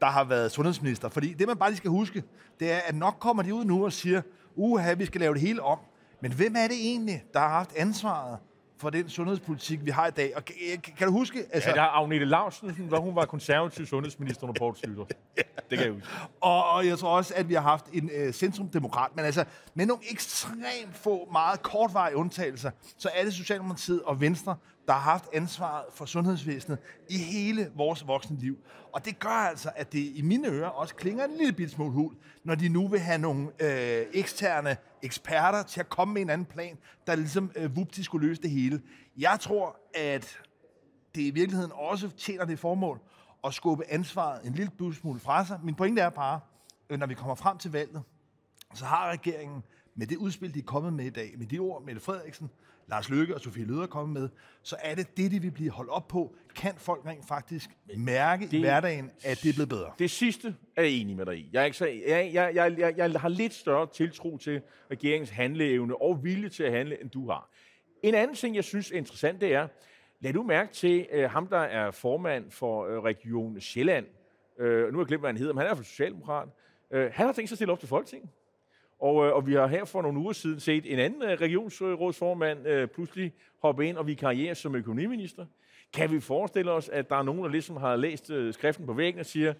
der 0.00 0.06
har 0.06 0.24
været 0.24 0.52
sundhedsminister? 0.52 1.08
Fordi 1.08 1.32
det, 1.32 1.46
man 1.46 1.56
bare 1.56 1.70
lige 1.70 1.76
skal 1.76 1.90
huske, 1.90 2.22
det 2.60 2.72
er, 2.72 2.78
at 2.86 2.94
nok 2.94 3.16
kommer 3.20 3.42
de 3.42 3.54
ud 3.54 3.64
nu 3.64 3.84
og 3.84 3.92
siger, 3.92 4.22
uha, 4.56 4.94
vi 4.94 5.04
skal 5.04 5.20
lave 5.20 5.34
det 5.34 5.42
hele 5.42 5.62
om. 5.62 5.78
Men 6.20 6.32
hvem 6.32 6.54
er 6.56 6.68
det 6.68 6.76
egentlig, 6.76 7.24
der 7.34 7.40
har 7.40 7.48
haft 7.48 7.72
ansvaret 7.76 8.38
for 8.80 8.90
den 8.90 9.08
sundhedspolitik, 9.08 9.84
vi 9.84 9.90
har 9.90 10.06
i 10.06 10.10
dag. 10.10 10.32
Og 10.36 10.44
kan, 10.44 10.54
kan 10.96 11.06
du 11.06 11.12
huske... 11.12 11.44
Altså, 11.52 11.68
ja, 11.68 11.74
der 11.74 11.82
er 11.82 11.86
Agnete 11.86 12.24
Lausen, 12.24 12.70
hvor 12.70 12.98
hun 12.98 13.14
var 13.14 13.24
konservativ 13.24 13.86
sundhedsminister 13.86 14.44
under 14.44 14.58
Poul 14.58 14.76
Slytter. 14.76 15.04
ja. 15.36 15.42
Det 15.70 15.78
kan 15.78 15.86
jeg 15.86 15.94
huske. 15.94 16.08
Og, 16.40 16.70
og 16.70 16.86
jeg 16.86 16.98
tror 16.98 17.16
også, 17.16 17.34
at 17.36 17.48
vi 17.48 17.54
har 17.54 17.60
haft 17.60 17.86
en 17.92 18.10
øh, 18.14 18.32
centrumdemokrat, 18.32 19.16
men 19.16 19.24
altså 19.24 19.44
med 19.74 19.86
nogle 19.86 20.02
ekstremt 20.10 20.94
få, 20.94 21.28
meget 21.32 21.62
kortvarige 21.62 22.16
undtagelser, 22.16 22.70
så 22.98 23.10
er 23.14 23.24
det 23.24 23.34
Socialdemokratiet 23.34 24.02
og 24.02 24.20
Venstre 24.20 24.56
der 24.88 24.94
har 24.94 25.10
haft 25.10 25.28
ansvaret 25.32 25.84
for 25.92 26.04
sundhedsvæsenet 26.04 26.78
i 27.10 27.18
hele 27.18 27.72
vores 27.74 28.06
voksne 28.06 28.36
liv. 28.38 28.58
Og 28.92 29.04
det 29.04 29.18
gør 29.18 29.28
altså, 29.28 29.70
at 29.76 29.92
det 29.92 29.98
i 29.98 30.22
mine 30.22 30.48
ører 30.48 30.68
også 30.68 30.94
klinger 30.94 31.24
en 31.24 31.30
lille 31.38 31.52
bit 31.52 31.70
smule 31.70 31.90
hul, 31.90 32.14
når 32.44 32.54
de 32.54 32.68
nu 32.68 32.88
vil 32.88 33.00
have 33.00 33.18
nogle 33.18 33.46
øh, 33.60 34.06
eksterne 34.12 34.76
eksperter 35.02 35.62
til 35.62 35.80
at 35.80 35.88
komme 35.88 36.14
med 36.14 36.22
en 36.22 36.30
anden 36.30 36.44
plan, 36.44 36.78
der 37.06 37.14
ligesom 37.14 37.50
øh, 37.56 37.76
vupti 37.76 38.02
skulle 38.02 38.28
løse 38.28 38.42
det 38.42 38.50
hele. 38.50 38.82
Jeg 39.18 39.38
tror, 39.40 39.76
at 39.94 40.38
det 41.14 41.22
i 41.22 41.30
virkeligheden 41.30 41.72
også 41.74 42.10
tjener 42.10 42.44
det 42.44 42.58
formål 42.58 43.00
at 43.44 43.54
skubbe 43.54 43.84
ansvaret 43.88 44.46
en 44.46 44.52
lille 44.52 44.94
smule 44.94 45.20
fra 45.20 45.44
sig. 45.44 45.60
Min 45.62 45.74
pointe 45.74 46.02
er 46.02 46.10
bare, 46.10 46.40
øh, 46.90 46.98
når 46.98 47.06
vi 47.06 47.14
kommer 47.14 47.34
frem 47.34 47.58
til 47.58 47.72
valget, 47.72 48.02
så 48.74 48.84
har 48.84 49.10
regeringen 49.10 49.62
med 49.94 50.06
det 50.06 50.16
udspil, 50.16 50.54
de 50.54 50.58
er 50.58 50.62
kommet 50.62 50.92
med 50.92 51.04
i 51.04 51.10
dag, 51.10 51.34
med 51.38 51.46
de 51.46 51.58
ord, 51.58 51.82
Mette 51.82 52.00
Frederiksen, 52.00 52.50
Lars 52.88 53.08
Løkke 53.08 53.34
og 53.34 53.40
Sofie 53.40 53.64
Løder 53.64 53.82
er 53.82 53.86
kommet 53.86 54.22
med, 54.22 54.28
så 54.62 54.76
er 54.82 54.94
det 54.94 55.16
det, 55.16 55.30
de 55.30 55.42
vil 55.42 55.50
blive 55.50 55.70
holdt 55.70 55.90
op 55.90 56.08
på. 56.08 56.34
Kan 56.56 56.74
folk 56.76 57.06
rent 57.06 57.28
faktisk 57.28 57.70
mærke 57.96 58.44
det, 58.44 58.52
i 58.52 58.60
hverdagen, 58.60 59.10
at 59.24 59.40
det 59.42 59.48
er 59.48 59.54
blevet 59.54 59.68
bedre? 59.68 59.92
Det 59.98 60.10
sidste 60.10 60.56
er 60.76 60.82
jeg 60.82 60.90
enig 60.90 61.16
med 61.16 61.26
dig 61.26 61.38
i. 61.38 61.50
Jeg, 61.52 61.60
er 61.60 61.64
ikke 61.64 61.76
så, 61.76 61.86
jeg, 61.86 62.30
jeg, 62.32 62.54
jeg, 62.54 62.78
jeg, 62.78 62.98
jeg 62.98 63.20
har 63.20 63.28
lidt 63.28 63.54
større 63.54 63.86
tiltro 63.94 64.38
til 64.38 64.62
regeringens 64.90 65.30
handleevne 65.30 66.02
og 66.02 66.24
vilje 66.24 66.48
til 66.48 66.62
at 66.62 66.72
handle, 66.72 67.00
end 67.00 67.10
du 67.10 67.30
har. 67.30 67.50
En 68.02 68.14
anden 68.14 68.36
ting, 68.36 68.56
jeg 68.56 68.64
synes 68.64 68.90
er 68.90 68.96
interessant, 68.96 69.40
det 69.40 69.54
er, 69.54 69.68
lad 70.20 70.32
du 70.32 70.42
mærke 70.42 70.72
til 70.72 71.06
uh, 71.14 71.22
ham, 71.22 71.46
der 71.46 71.58
er 71.58 71.90
formand 71.90 72.50
for 72.50 72.86
uh, 72.86 73.04
Region 73.04 73.60
Sjælland. 73.60 74.06
Uh, 74.60 74.66
nu 74.66 74.70
har 74.70 74.98
jeg 74.98 75.06
glemt, 75.06 75.22
hvad 75.22 75.30
han 75.30 75.36
hedder, 75.36 75.52
men 75.52 75.60
han 75.60 75.70
er 75.70 75.74
for 75.74 75.82
Socialdemokrat. 75.82 76.48
Uh, 76.90 77.00
han 77.00 77.26
har 77.26 77.32
tænkt 77.32 77.48
sig 77.48 77.54
at 77.54 77.58
stille 77.58 77.72
op 77.72 77.78
til 77.78 77.88
Folketinget. 77.88 78.30
Og, 78.98 79.26
øh, 79.26 79.34
og 79.34 79.46
vi 79.46 79.54
har 79.54 79.66
her 79.66 79.84
for 79.84 80.02
nogle 80.02 80.18
uger 80.18 80.32
siden 80.32 80.60
set 80.60 80.92
en 80.92 80.98
anden 80.98 81.22
øh, 81.22 81.28
regionsrådsformand 81.28 82.66
øh, 82.68 82.88
pludselig 82.88 83.32
hoppe 83.62 83.86
ind 83.86 83.96
og 83.96 84.06
vi 84.06 84.14
karriere 84.14 84.54
som 84.54 84.74
økonomiminister. 84.74 85.46
Kan 85.92 86.10
vi 86.10 86.20
forestille 86.20 86.70
os, 86.70 86.88
at 86.88 87.10
der 87.10 87.16
er 87.16 87.22
nogen, 87.22 87.42
der 87.42 87.48
ligesom 87.48 87.76
har 87.76 87.96
læst 87.96 88.30
øh, 88.30 88.54
skriften 88.54 88.86
på 88.86 88.92
væggen 88.92 89.20
og 89.20 89.26
siger, 89.26 89.54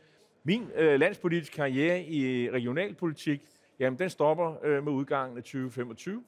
min 0.45 0.71
øh, 0.75 1.01
landspolitiske 1.01 1.57
karriere 1.57 2.05
i 2.05 2.51
regionalpolitik, 2.51 3.41
jamen 3.79 3.99
den 3.99 4.11
stopper 4.11 4.65
øh, 4.65 4.85
med 4.85 4.93
udgangen 4.93 5.39
af 5.39 5.43
2025. 5.43 6.25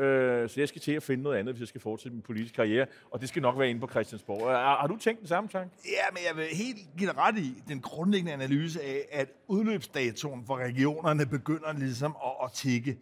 Øh, 0.00 0.48
så 0.50 0.60
jeg 0.60 0.68
skal 0.68 0.80
til 0.80 0.92
at 0.92 1.02
finde 1.02 1.22
noget 1.22 1.36
andet, 1.36 1.54
hvis 1.54 1.60
jeg 1.60 1.68
skal 1.68 1.80
fortsætte 1.80 2.14
min 2.14 2.22
politiske 2.22 2.56
karriere. 2.56 2.86
Og 3.10 3.20
det 3.20 3.28
skal 3.28 3.42
nok 3.42 3.58
være 3.58 3.70
inde 3.70 3.80
på 3.80 3.88
Christiansborg. 3.88 4.50
Har, 4.50 4.76
har 4.76 4.86
du 4.86 4.96
tænkt 4.96 5.20
den 5.20 5.28
samme 5.28 5.48
tanke? 5.48 5.76
Ja, 5.84 6.10
men 6.12 6.18
jeg 6.28 6.36
vil 6.36 6.56
helt 6.56 6.78
give 6.98 7.10
dig 7.10 7.18
ret 7.18 7.38
i 7.38 7.62
den 7.68 7.80
grundlæggende 7.80 8.32
analyse 8.32 8.82
af, 8.82 9.08
at 9.10 9.28
udløbsdatoen 9.48 10.46
for 10.46 10.56
regionerne 10.56 11.26
begynder 11.26 11.72
ligesom 11.72 12.16
at, 12.24 12.32
at 12.44 12.52
tikke. 12.52 12.98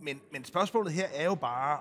Men, 0.00 0.20
men 0.32 0.44
spørgsmålet 0.44 0.92
her 0.92 1.06
er 1.14 1.24
jo 1.24 1.34
bare, 1.34 1.80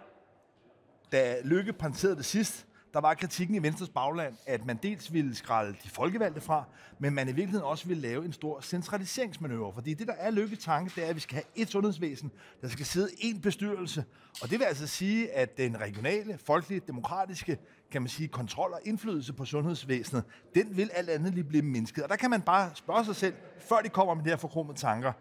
da 1.11 1.35
Lykke 1.43 1.73
penserede 1.73 2.15
det 2.15 2.25
sidst, 2.25 2.67
der 2.93 3.01
var 3.01 3.13
kritikken 3.13 3.55
i 3.55 3.63
Venstres 3.63 3.89
bagland, 3.89 4.35
at 4.45 4.65
man 4.65 4.79
dels 4.83 5.13
ville 5.13 5.35
skralde 5.35 5.77
de 5.83 5.89
folkevalgte 5.89 6.41
fra, 6.41 6.63
men 6.99 7.13
man 7.13 7.27
i 7.27 7.31
virkeligheden 7.31 7.65
også 7.65 7.87
ville 7.87 8.01
lave 8.01 8.25
en 8.25 8.33
stor 8.33 8.61
centraliseringsmanøvre. 8.61 9.73
Fordi 9.73 9.93
det, 9.93 10.07
der 10.07 10.13
er 10.13 10.31
lykke 10.31 10.55
tanke, 10.55 10.91
det 10.95 11.05
er, 11.05 11.09
at 11.09 11.15
vi 11.15 11.19
skal 11.19 11.35
have 11.35 11.43
et 11.55 11.69
sundhedsvæsen, 11.69 12.31
der 12.61 12.67
skal 12.67 12.85
sidde 12.85 13.07
én 13.07 13.41
bestyrelse. 13.41 14.05
Og 14.41 14.49
det 14.49 14.59
vil 14.59 14.65
altså 14.65 14.87
sige, 14.87 15.31
at 15.31 15.57
den 15.57 15.81
regionale, 15.81 16.37
folkelige, 16.45 16.81
demokratiske 16.87 17.57
kan 17.91 18.01
man 18.01 18.09
sige, 18.09 18.27
kontrol 18.27 18.73
og 18.73 18.79
indflydelse 18.85 19.33
på 19.33 19.45
sundhedsvæsenet, 19.45 20.23
den 20.55 20.77
vil 20.77 20.89
alt 20.93 21.09
andet 21.09 21.33
lige 21.33 21.43
blive 21.43 21.63
mindsket. 21.63 22.03
Og 22.03 22.09
der 22.09 22.15
kan 22.15 22.29
man 22.29 22.41
bare 22.41 22.71
spørge 22.75 23.05
sig 23.05 23.15
selv, 23.15 23.33
før 23.59 23.77
de 23.77 23.89
kommer 23.89 24.13
med 24.13 24.23
de 24.23 24.29
her 24.29 24.37
forkromede 24.37 24.77
tanker, 24.77 25.13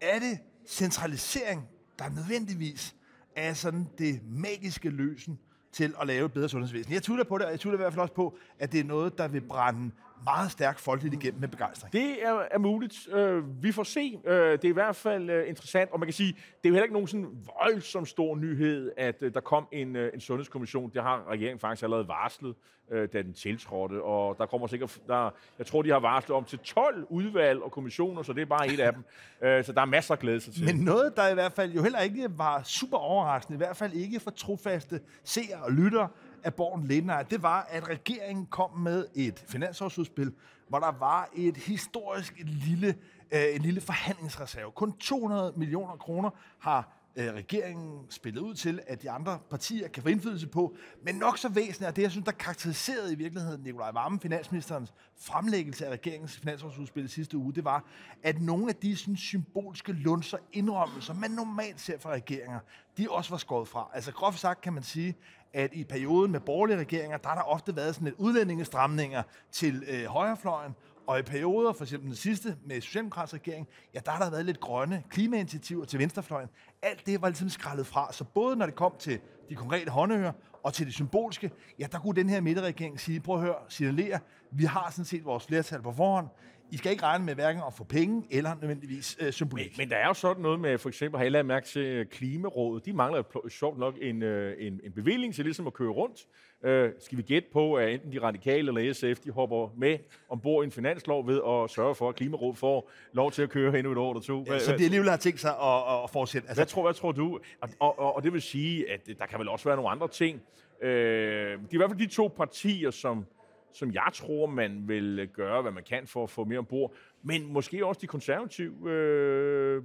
er 0.00 0.18
det 0.18 0.38
centralisering, 0.68 1.68
der 1.98 2.08
nødvendigvis 2.08 2.94
er 3.36 3.54
sådan 3.54 3.88
det 3.98 4.20
magiske 4.24 4.90
løsen 4.90 5.38
til 5.72 5.94
at 6.00 6.06
lave 6.06 6.26
et 6.26 6.32
bedre 6.32 6.48
sundhedsvæsen. 6.48 6.92
Jeg 6.92 7.02
tvivler 7.02 7.24
på 7.24 7.38
det, 7.38 7.46
og 7.46 7.52
jeg 7.52 7.60
tvivler 7.60 7.78
i 7.78 7.82
hvert 7.82 7.92
fald 7.92 8.02
også 8.02 8.14
på, 8.14 8.38
at 8.58 8.72
det 8.72 8.80
er 8.80 8.84
noget, 8.84 9.18
der 9.18 9.28
vil 9.28 9.40
brænde 9.40 9.90
meget 10.24 10.50
stærkt 10.50 10.80
folkeligt 10.80 11.14
igennem 11.14 11.40
med 11.40 11.48
begejstring. 11.48 11.92
Det 11.92 12.26
er, 12.26 12.42
er 12.50 12.58
muligt. 12.58 13.08
Uh, 13.16 13.62
vi 13.62 13.72
får 13.72 13.82
se. 13.82 14.20
Uh, 14.24 14.32
det 14.32 14.64
er 14.64 14.68
i 14.68 14.72
hvert 14.72 14.96
fald 14.96 15.30
uh, 15.30 15.48
interessant, 15.48 15.90
og 15.92 16.00
man 16.00 16.06
kan 16.06 16.12
sige, 16.12 16.32
det 16.32 16.38
er 16.64 16.68
jo 16.68 16.72
heller 16.72 16.82
ikke 16.82 16.92
nogen 16.92 17.08
sådan 17.08 17.28
voldsom 17.62 18.06
stor 18.06 18.36
nyhed, 18.36 18.92
at 18.96 19.22
uh, 19.22 19.28
der 19.34 19.40
kom 19.40 19.68
en, 19.72 19.96
uh, 19.96 20.02
en 20.14 20.20
sundhedskommission. 20.20 20.90
Det 20.94 21.02
har 21.02 21.24
regeringen 21.30 21.58
faktisk 21.58 21.82
allerede 21.82 22.08
varslet, 22.08 22.54
uh, 22.90 22.96
da 22.96 23.22
den 23.22 23.32
tiltrådte, 23.32 24.02
og 24.02 24.38
der 24.38 24.46
kommer 24.46 24.66
sikkert, 24.66 24.98
der, 25.06 25.30
jeg 25.58 25.66
tror, 25.66 25.82
de 25.82 25.90
har 25.90 26.00
varslet 26.00 26.36
om 26.36 26.44
til 26.44 26.58
12 26.58 27.06
udvalg 27.08 27.62
og 27.62 27.72
kommissioner, 27.72 28.22
så 28.22 28.32
det 28.32 28.42
er 28.42 28.46
bare 28.46 28.68
et 28.68 28.80
af 28.80 28.92
dem. 28.92 29.04
Uh, 29.40 29.64
så 29.66 29.72
der 29.72 29.80
er 29.80 29.86
masser 29.86 30.14
at 30.14 30.20
glæde 30.20 30.40
sig 30.40 30.54
til. 30.54 30.64
Men 30.64 30.76
noget, 30.76 31.16
der 31.16 31.28
i 31.28 31.34
hvert 31.34 31.52
fald 31.52 31.72
jo 31.72 31.82
heller 31.82 32.00
ikke 32.00 32.28
var 32.38 32.62
super 32.62 32.98
overraskende, 32.98 33.56
i 33.56 33.58
hvert 33.58 33.76
fald 33.76 33.92
ikke 33.92 34.20
for 34.20 34.30
trofaste 34.30 35.00
seere 35.24 35.62
og 35.62 35.72
lyttere, 35.72 36.08
af 36.44 36.54
Borgen 36.54 36.86
Lindner, 36.86 37.22
det 37.22 37.42
var, 37.42 37.66
at 37.70 37.88
regeringen 37.88 38.46
kom 38.46 38.70
med 38.78 39.06
et 39.14 39.44
finansårsudspil, 39.48 40.32
hvor 40.68 40.78
der 40.78 40.92
var 40.98 41.28
et 41.34 41.56
historisk 41.56 42.34
lille, 42.38 42.94
øh, 43.32 43.54
en 43.54 43.62
lille 43.62 43.80
forhandlingsreserve. 43.80 44.72
Kun 44.72 44.92
200 44.98 45.52
millioner 45.56 45.96
kroner 45.96 46.30
har 46.58 47.02
øh, 47.16 47.34
regeringen 47.34 48.06
spillet 48.10 48.40
ud 48.40 48.54
til, 48.54 48.80
at 48.86 49.02
de 49.02 49.10
andre 49.10 49.38
partier 49.50 49.88
kan 49.88 50.02
få 50.02 50.08
indflydelse 50.08 50.46
på. 50.46 50.76
Men 51.02 51.14
nok 51.14 51.38
så 51.38 51.48
væsentligt 51.48 51.88
er 51.88 51.90
det, 51.90 52.02
jeg 52.02 52.10
synes, 52.10 52.24
der 52.24 52.32
karakteriserede 52.32 53.12
i 53.12 53.16
virkeligheden 53.16 53.62
Nikolaj 53.62 53.90
Vammen, 53.90 54.20
finansministerens 54.20 54.94
fremlæggelse 55.16 55.86
af 55.86 55.90
regeringens 55.90 56.36
finansårsudspil 56.36 57.08
sidste 57.08 57.36
uge, 57.36 57.54
det 57.54 57.64
var, 57.64 57.84
at 58.22 58.40
nogle 58.40 58.68
af 58.68 58.76
de 58.76 58.96
sådan, 58.96 59.16
symbolske 59.16 59.92
lunser 59.92 60.38
indrømmelser, 60.52 61.14
man 61.14 61.30
normalt 61.30 61.80
ser 61.80 61.98
fra 61.98 62.10
regeringer, 62.10 62.60
de 62.98 63.10
også 63.10 63.30
var 63.30 63.38
skåret 63.38 63.68
fra. 63.68 63.90
Altså 63.94 64.12
groft 64.12 64.38
sagt 64.38 64.60
kan 64.60 64.72
man 64.72 64.82
sige, 64.82 65.14
at 65.54 65.70
i 65.72 65.84
perioden 65.84 66.32
med 66.32 66.40
borgerlige 66.40 66.78
regeringer, 66.78 67.16
der 67.16 67.28
har 67.28 67.34
der 67.34 67.42
ofte 67.42 67.76
været 67.76 67.94
sådan 67.94 68.04
lidt 68.04 68.14
udlændingestramninger 68.18 69.22
til 69.52 69.84
øh, 69.88 70.04
højrefløjen, 70.04 70.74
og 71.06 71.18
i 71.18 71.22
perioder, 71.22 71.72
for 71.72 71.84
eksempel 71.84 72.08
den 72.08 72.16
sidste 72.16 72.56
med 72.66 72.80
Socialdemokratisk 72.80 73.34
regering, 73.34 73.68
ja, 73.94 74.00
der 74.04 74.10
har 74.10 74.24
der 74.24 74.30
været 74.30 74.46
lidt 74.46 74.60
grønne 74.60 75.02
klimainitiativer 75.10 75.84
til 75.84 75.98
venstrefløjen. 75.98 76.48
Alt 76.82 77.06
det 77.06 77.22
var 77.22 77.28
ligesom 77.28 77.48
skrællet 77.48 77.86
fra. 77.86 78.12
Så 78.12 78.24
både 78.24 78.56
når 78.56 78.66
det 78.66 78.74
kom 78.74 78.92
til 78.98 79.20
de 79.48 79.54
konkrete 79.54 79.90
håndører 79.90 80.32
og 80.62 80.74
til 80.74 80.86
det 80.86 80.94
symbolske, 80.94 81.50
ja, 81.78 81.86
der 81.92 81.98
kunne 81.98 82.14
den 82.14 82.28
her 82.28 82.40
midterregering 82.40 83.00
sige, 83.00 83.20
prøv 83.20 83.36
at 83.36 83.42
høre, 83.42 83.56
signalere, 83.68 84.18
vi 84.50 84.64
har 84.64 84.90
sådan 84.90 85.04
set 85.04 85.24
vores 85.24 85.46
flertal 85.46 85.82
på 85.82 85.92
forhånd. 85.92 86.28
I 86.72 86.76
skal 86.76 86.92
ikke 86.92 87.02
regne 87.02 87.24
med 87.24 87.34
hverken 87.34 87.62
at 87.66 87.74
få 87.74 87.84
penge 87.84 88.24
eller 88.30 88.54
nødvendigvis 88.60 89.16
øh, 89.20 89.32
symbolik. 89.32 89.78
Men, 89.78 89.82
men 89.82 89.90
der 89.90 89.96
er 89.96 90.06
jo 90.06 90.14
sådan 90.14 90.42
noget 90.42 90.60
med, 90.60 90.78
for 90.78 90.88
eksempel 90.88 91.18
har 91.18 91.24
jeg 91.24 91.46
mærke 91.46 91.66
til 91.66 92.06
Klimarådet. 92.10 92.86
De 92.86 92.92
mangler 92.92 93.22
sjovt 93.48 93.78
nok 93.78 93.94
en, 94.00 94.22
øh, 94.22 94.66
en, 94.66 94.80
en 94.84 94.92
bevilling 94.92 95.34
til 95.34 95.44
ligesom 95.44 95.66
at 95.66 95.72
køre 95.72 95.90
rundt. 95.90 96.26
Øh, 96.64 96.90
skal 97.00 97.18
vi 97.18 97.22
gætte 97.22 97.48
på, 97.52 97.74
at 97.74 97.92
enten 97.92 98.12
de 98.12 98.22
radikale 98.22 98.68
eller 98.68 98.92
SF, 98.92 99.20
de 99.20 99.30
hopper 99.30 99.74
med 99.76 99.98
ombord 100.28 100.64
i 100.64 100.66
en 100.66 100.72
finanslov 100.72 101.26
ved 101.26 101.40
at 101.48 101.70
sørge 101.70 101.94
for, 101.94 102.08
at 102.08 102.14
Klimarådet 102.14 102.58
får 102.58 102.90
lov 103.12 103.32
til 103.32 103.42
at 103.42 103.50
køre 103.50 103.78
endnu 103.78 103.92
et 103.92 103.98
år 103.98 104.12
eller 104.12 104.22
to? 104.22 104.44
Ja, 104.46 104.58
så 104.58 104.72
det 104.72 104.84
alligevel 104.84 105.10
har 105.10 105.16
tænkt 105.16 105.40
sig 105.40 105.50
at, 105.50 106.04
at 106.04 106.10
fortsætte? 106.10 106.48
Altså... 106.48 106.58
Hvad, 106.58 106.66
tror, 106.66 106.82
hvad 106.82 106.94
tror 106.94 107.12
du? 107.12 107.38
Og, 107.60 107.68
og, 107.80 107.98
og, 107.98 108.16
og 108.16 108.22
det 108.22 108.32
vil 108.32 108.42
sige, 108.42 108.90
at 108.90 109.08
der 109.18 109.26
kan 109.26 109.38
vel 109.38 109.48
også 109.48 109.68
være 109.68 109.76
nogle 109.76 109.90
andre 109.90 110.08
ting. 110.08 110.42
Øh, 110.82 110.90
det 110.90 111.52
er 111.52 111.56
i 111.72 111.76
hvert 111.76 111.90
fald 111.90 111.98
de 111.98 112.06
to 112.06 112.28
partier, 112.36 112.90
som 112.90 113.26
som 113.72 113.92
jeg 113.92 114.08
tror, 114.14 114.46
man 114.46 114.88
vil 114.88 115.30
gøre, 115.32 115.62
hvad 115.62 115.72
man 115.72 115.84
kan 115.84 116.06
for 116.06 116.22
at 116.22 116.30
få 116.30 116.44
mere 116.44 116.58
ombord. 116.58 116.94
Men 117.22 117.52
måske 117.52 117.86
også 117.86 118.00
de 118.00 118.06
konservative. 118.06 118.90
Øh, 118.90 119.82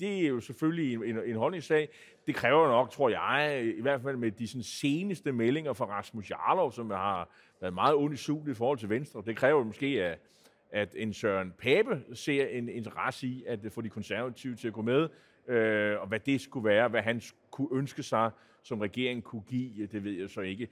det 0.00 0.24
er 0.24 0.28
jo 0.28 0.40
selvfølgelig 0.40 0.94
en, 0.94 1.04
en, 1.04 1.18
en 1.26 1.36
holdningssag. 1.36 1.88
Det 2.26 2.34
kræver 2.34 2.68
nok, 2.68 2.90
tror 2.90 3.08
jeg, 3.08 3.64
i 3.78 3.80
hvert 3.80 4.02
fald 4.02 4.16
med 4.16 4.30
de 4.30 4.48
sådan, 4.48 4.62
seneste 4.62 5.32
meldinger 5.32 5.72
fra 5.72 5.84
Rasmus 5.84 6.30
Jarlov, 6.30 6.72
som 6.72 6.90
har 6.90 7.28
været 7.60 7.74
meget 7.74 7.94
unisul 7.94 8.50
i 8.50 8.54
forhold 8.54 8.78
til 8.78 8.88
Venstre. 8.88 9.22
Det 9.26 9.36
kræver 9.36 9.64
måske, 9.64 10.04
at, 10.04 10.18
at 10.70 10.94
en 10.96 11.12
Søren 11.12 11.52
Pape 11.58 12.02
ser 12.14 12.46
en 12.46 12.68
interesse 12.68 13.26
i 13.26 13.44
at 13.46 13.60
få 13.70 13.80
de 13.80 13.88
konservative 13.88 14.56
til 14.56 14.68
at 14.68 14.74
gå 14.74 14.82
med, 14.82 15.08
øh, 15.48 16.00
og 16.00 16.06
hvad 16.06 16.20
det 16.20 16.40
skulle 16.40 16.68
være, 16.68 16.88
hvad 16.88 17.02
han 17.02 17.22
kunne 17.50 17.68
ønske 17.72 18.02
sig, 18.02 18.30
som 18.62 18.80
regeringen 18.80 19.22
kunne 19.22 19.42
give, 19.48 19.86
det 19.86 20.04
ved 20.04 20.12
jeg 20.12 20.30
så 20.30 20.40
ikke 20.40 20.68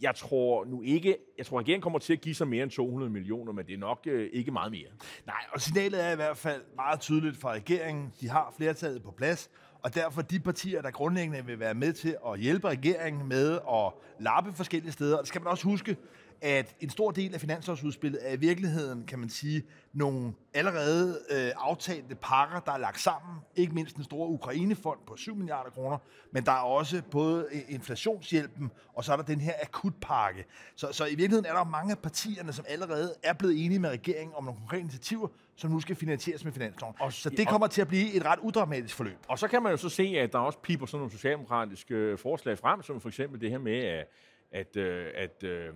jeg 0.00 0.14
tror 0.14 0.64
nu 0.64 0.82
ikke, 0.82 1.16
jeg 1.38 1.46
tror, 1.46 1.60
regeringen 1.60 1.82
kommer 1.82 1.98
til 1.98 2.12
at 2.12 2.20
give 2.20 2.34
sig 2.34 2.48
mere 2.48 2.62
end 2.62 2.70
200 2.70 3.12
millioner, 3.12 3.52
men 3.52 3.66
det 3.66 3.74
er 3.74 3.78
nok 3.78 4.00
øh, 4.06 4.30
ikke 4.32 4.50
meget 4.50 4.72
mere. 4.72 4.88
Nej, 5.26 5.36
og 5.52 5.60
signalet 5.60 6.04
er 6.04 6.12
i 6.12 6.16
hvert 6.16 6.36
fald 6.36 6.62
meget 6.76 7.00
tydeligt 7.00 7.36
fra 7.36 7.52
regeringen. 7.52 8.12
De 8.20 8.28
har 8.28 8.54
flertallet 8.56 9.02
på 9.02 9.10
plads, 9.10 9.50
og 9.82 9.94
derfor 9.94 10.22
de 10.22 10.40
partier, 10.40 10.82
der 10.82 10.90
grundlæggende 10.90 11.46
vil 11.46 11.60
være 11.60 11.74
med 11.74 11.92
til 11.92 12.16
at 12.26 12.40
hjælpe 12.40 12.68
regeringen 12.68 13.28
med 13.28 13.58
at 13.72 13.92
lappe 14.20 14.52
forskellige 14.52 14.92
steder. 14.92 15.16
Og 15.16 15.20
det 15.20 15.28
skal 15.28 15.40
man 15.40 15.50
også 15.50 15.64
huske, 15.64 15.96
at 16.44 16.76
en 16.80 16.90
stor 16.90 17.10
del 17.10 17.34
af 17.34 17.40
finansårsudspillet 17.40 18.20
er 18.22 18.32
i 18.32 18.36
virkeligheden, 18.36 19.04
kan 19.06 19.18
man 19.18 19.28
sige, 19.28 19.62
nogle 19.92 20.32
allerede 20.54 21.18
øh, 21.30 21.50
aftalte 21.56 22.14
pakker, 22.14 22.60
der 22.60 22.72
er 22.72 22.78
lagt 22.78 23.00
sammen. 23.00 23.36
Ikke 23.56 23.74
mindst 23.74 23.96
den 23.96 24.04
store 24.04 24.28
Ukrainefond 24.28 24.98
på 25.06 25.16
7 25.16 25.36
milliarder 25.36 25.70
kroner, 25.70 25.98
men 26.32 26.44
der 26.44 26.52
er 26.52 26.56
også 26.56 27.02
både 27.10 27.46
inflationshjælpen, 27.68 28.70
og 28.94 29.04
så 29.04 29.12
er 29.12 29.16
der 29.16 29.24
den 29.24 29.40
her 29.40 29.52
akutpakke. 29.62 30.44
Så, 30.76 30.88
så 30.92 31.04
i 31.04 31.08
virkeligheden 31.08 31.46
er 31.46 31.52
der 31.52 31.64
mange 31.64 31.92
af 31.92 31.98
partierne, 31.98 32.52
som 32.52 32.64
allerede 32.68 33.14
er 33.22 33.32
blevet 33.32 33.64
enige 33.64 33.78
med 33.78 33.90
regeringen 33.90 34.34
om 34.36 34.44
nogle 34.44 34.60
konkrete 34.60 34.80
initiativer, 34.80 35.28
som 35.56 35.70
nu 35.70 35.80
skal 35.80 35.96
finansieres 35.96 36.44
med 36.44 36.52
finansloven. 36.52 36.94
Og, 37.00 37.12
så 37.12 37.30
det 37.30 37.48
kommer 37.48 37.66
til 37.66 37.80
at 37.80 37.88
blive 37.88 38.12
et 38.12 38.24
ret 38.24 38.38
udramatisk 38.42 38.96
forløb. 38.96 39.18
Og 39.28 39.38
så 39.38 39.48
kan 39.48 39.62
man 39.62 39.72
jo 39.72 39.76
så 39.76 39.88
se, 39.88 40.02
at 40.02 40.32
der 40.32 40.38
også 40.38 40.58
piper 40.58 40.86
sådan 40.86 40.98
nogle 40.98 41.12
socialdemokratiske 41.12 42.16
forslag 42.16 42.58
frem, 42.58 42.82
som 42.82 43.00
for 43.00 43.08
eksempel 43.08 43.40
det 43.40 43.50
her 43.50 43.58
med, 43.58 43.78
at 43.78 44.06
at, 44.54 44.76
øh, 44.76 45.06
at 45.14 45.44
øh, 45.44 45.68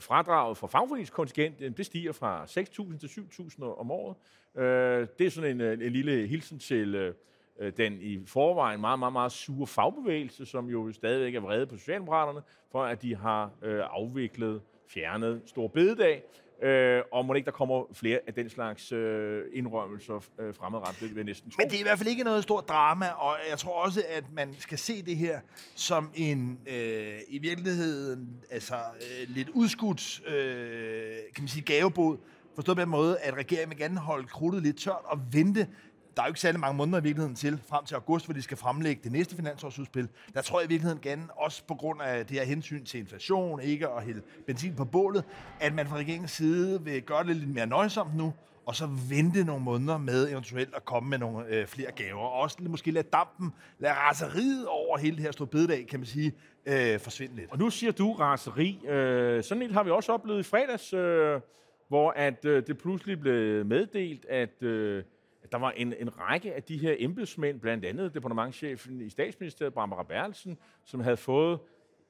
fradraget 0.00 0.56
for 0.58 0.66
fagforeningskontingent, 0.66 1.76
det 1.76 1.86
stiger 1.86 2.12
fra 2.12 2.44
6.000 2.44 2.98
til 2.98 3.06
7.000 3.06 3.64
om 3.64 3.90
året. 3.90 4.16
Øh, 4.56 5.06
det 5.18 5.26
er 5.26 5.30
sådan 5.30 5.50
en, 5.50 5.60
øh, 5.60 5.72
en 5.72 5.92
lille 5.92 6.26
hilsen 6.26 6.58
til 6.58 6.94
øh, 6.94 7.14
øh, 7.58 7.72
den 7.76 7.98
i 8.00 8.26
forvejen 8.26 8.80
meget, 8.80 8.98
meget, 8.98 9.12
meget 9.12 9.32
sure 9.32 9.66
fagbevægelse, 9.66 10.46
som 10.46 10.68
jo 10.68 10.92
stadigvæk 10.92 11.34
er 11.34 11.40
vrede 11.40 11.66
på 11.66 11.76
Socialdemokraterne, 11.76 12.40
for 12.70 12.84
at 12.84 13.02
de 13.02 13.16
har 13.16 13.50
øh, 13.62 13.80
afviklet, 13.90 14.62
fjernet 14.88 15.42
Stor 15.46 15.68
Bededag. 15.68 16.22
Øh, 16.62 17.02
og 17.12 17.26
må 17.26 17.34
ikke 17.34 17.46
der 17.46 17.52
kommer 17.52 17.84
flere 17.92 18.18
af 18.26 18.34
den 18.34 18.50
slags 18.50 18.92
øh, 18.92 19.42
indrømmelser 19.52 20.24
øh, 20.38 20.54
fremadrettet, 20.54 21.00
det 21.00 21.08
vil 21.08 21.16
jeg 21.16 21.24
næsten 21.24 21.50
tro. 21.50 21.56
Men 21.58 21.70
det 21.70 21.76
er 21.76 21.80
i 21.80 21.82
hvert 21.82 21.98
fald 21.98 22.08
ikke 22.08 22.24
noget 22.24 22.42
stort 22.42 22.68
drama, 22.68 23.08
og 23.08 23.36
jeg 23.50 23.58
tror 23.58 23.84
også, 23.84 24.02
at 24.08 24.24
man 24.32 24.54
skal 24.58 24.78
se 24.78 25.02
det 25.02 25.16
her 25.16 25.40
som 25.74 26.10
en, 26.14 26.58
øh, 26.66 27.18
i 27.28 27.38
virkeligheden, 27.38 28.28
altså 28.50 28.74
øh, 28.74 29.28
lidt 29.28 29.48
udskudt, 29.48 30.22
øh, 30.28 31.16
kan 31.34 31.42
man 31.42 31.48
sige, 31.48 31.62
gavebod, 31.62 32.16
forstået 32.54 32.76
på 32.76 32.80
den 32.80 32.88
måde, 32.88 33.18
at 33.18 33.34
regeringen 33.34 33.70
vil 33.70 33.78
gerne 33.78 33.98
holde 33.98 34.26
krudtet 34.26 34.62
lidt 34.62 34.78
tørt 34.78 35.02
og 35.04 35.20
vente 35.32 35.66
der 36.16 36.22
er 36.22 36.26
jo 36.26 36.30
ikke 36.30 36.40
særlig 36.40 36.60
mange 36.60 36.76
måneder 36.76 36.98
i 37.00 37.02
virkeligheden 37.02 37.36
til, 37.36 37.60
frem 37.68 37.84
til 37.84 37.94
august, 37.94 38.24
hvor 38.24 38.34
de 38.34 38.42
skal 38.42 38.56
fremlægge 38.56 39.00
det 39.04 39.12
næste 39.12 39.36
finansårsudspil. 39.36 40.08
Der 40.34 40.42
tror 40.42 40.60
jeg 40.60 40.66
i 40.66 40.68
virkeligheden 40.68 41.02
gerne, 41.02 41.22
også 41.30 41.64
på 41.68 41.74
grund 41.74 42.02
af 42.02 42.26
det 42.26 42.36
her 42.36 42.44
hensyn 42.44 42.84
til 42.84 43.00
inflation, 43.00 43.60
ikke 43.60 43.88
at 43.88 44.04
hælde 44.04 44.22
benzin 44.46 44.74
på 44.76 44.84
bålet, 44.84 45.24
at 45.60 45.74
man 45.74 45.86
fra 45.86 45.96
regeringens 45.96 46.30
side 46.30 46.84
vil 46.84 47.02
gøre 47.02 47.24
det 47.24 47.36
lidt 47.36 47.54
mere 47.54 47.66
nøjsomt 47.66 48.16
nu, 48.16 48.32
og 48.66 48.74
så 48.74 48.88
vente 49.08 49.44
nogle 49.44 49.64
måneder 49.64 49.98
med 49.98 50.30
eventuelt 50.30 50.74
at 50.74 50.84
komme 50.84 51.10
med 51.10 51.18
nogle 51.18 51.46
øh, 51.48 51.66
flere 51.66 51.90
gaver. 51.90 52.20
Og 52.20 52.32
også 52.32 52.56
måske 52.60 52.90
lade 52.90 53.08
dampen, 53.12 53.52
lade 53.78 53.94
raseriet 53.94 54.66
over 54.66 54.98
hele 54.98 55.16
det 55.16 55.24
her 55.24 55.32
store 55.32 55.48
bededag, 55.48 55.86
kan 55.86 56.00
man 56.00 56.06
sige, 56.06 56.32
øh, 56.66 57.00
forsvinde 57.00 57.36
lidt. 57.36 57.50
Og 57.50 57.58
nu 57.58 57.70
siger 57.70 57.92
du 57.92 58.12
raseri. 58.12 58.86
Øh, 58.86 59.44
sådan 59.44 59.62
et 59.62 59.72
har 59.72 59.82
vi 59.82 59.90
også 59.90 60.12
oplevet 60.12 60.40
i 60.40 60.42
fredags, 60.42 60.92
øh, 60.92 61.40
hvor 61.88 62.10
at 62.10 62.44
øh, 62.44 62.66
det 62.66 62.78
pludselig 62.78 63.20
blev 63.20 63.66
meddelt, 63.66 64.24
at 64.24 64.62
øh, 64.62 65.04
der 65.52 65.58
var 65.58 65.70
en, 65.70 65.94
en 65.98 66.18
række 66.18 66.54
af 66.54 66.62
de 66.62 66.78
her 66.78 66.94
embedsmænd, 66.98 67.60
blandt 67.60 67.84
andet 67.84 68.14
departementchefen 68.14 69.00
i 69.00 69.10
statsministeriet, 69.10 69.74
Barbara 69.74 70.02
Berlsen, 70.02 70.58
som 70.84 71.00
havde 71.00 71.16
fået 71.16 71.58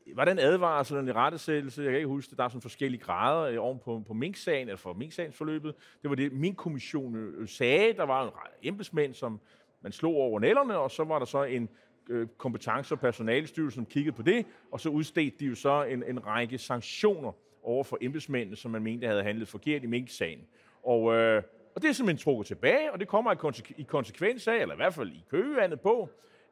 var 0.07 0.25
den 0.25 0.39
advarsel 0.39 0.97
eller 0.97 1.13
en 1.13 1.17
rettesættelse? 1.17 1.83
Jeg 1.83 1.91
kan 1.91 1.99
ikke 1.99 2.09
huske 2.09 2.31
det. 2.31 2.39
Der 2.39 2.45
er 2.45 2.49
sådan 2.49 2.63
forskellige 2.63 3.01
grader 3.01 3.43
øh, 3.43 3.65
oven 3.65 3.79
på, 3.85 4.03
på 4.07 4.15
Mink-sagen, 4.15 4.69
eller 4.69 4.77
for 4.77 4.93
Mink-sagens 4.93 5.37
forløbet. 5.37 5.75
Det 6.03 6.11
var 6.11 6.17
det, 6.17 6.33
min 6.33 6.55
kommission 6.55 7.17
øh, 7.17 7.49
sagde. 7.49 7.93
Der 7.93 8.03
var 8.03 8.25
en 8.27 8.31
embedsmænd, 8.63 9.15
som 9.15 9.41
man 9.81 9.93
slog 9.93 10.15
over 10.15 10.41
nælderne, 10.41 10.79
og 10.79 10.91
så 10.91 11.05
var 11.05 11.19
der 11.19 11.27
så 11.27 11.43
en 11.43 11.69
øh, 12.11 12.29
kompetence- 12.39 12.95
og 12.95 13.01
personalstyrelse, 13.01 13.75
som 13.75 13.87
kiggede 13.87 14.17
på 14.17 14.23
det, 14.23 14.47
og 14.73 14.81
så 14.81 14.89
udstedte 14.89 15.37
de 15.39 15.47
jo 15.47 15.55
så 15.55 15.85
en, 15.85 16.03
en 16.03 16.27
række 16.27 16.59
sanktioner 16.59 17.33
over 17.63 17.85
for 17.85 17.99
embedsmændene, 18.01 18.57
som 18.57 18.71
man 18.71 18.83
mente 18.83 19.07
havde 19.07 19.23
handlet 19.23 19.49
forkert 19.49 19.83
i 19.83 19.87
Mink-sagen. 19.87 20.41
Og 20.83 21.15
øh, 21.15 21.43
og 21.75 21.83
det 21.83 21.89
er 21.89 21.93
simpelthen 21.93 22.25
trukket 22.25 22.47
tilbage, 22.47 22.93
og 22.93 23.01
det 23.01 23.09
kommer 23.09 23.33
i, 23.33 23.37
konse- 23.37 23.75
i 23.77 23.83
konsekvens 23.83 24.49
af, 24.49 24.57
eller 24.57 24.75
i 24.75 24.77
hvert 24.77 24.95
fald 24.95 25.09
i 25.09 25.25
køgevandet 25.31 25.81
på, 25.81 26.09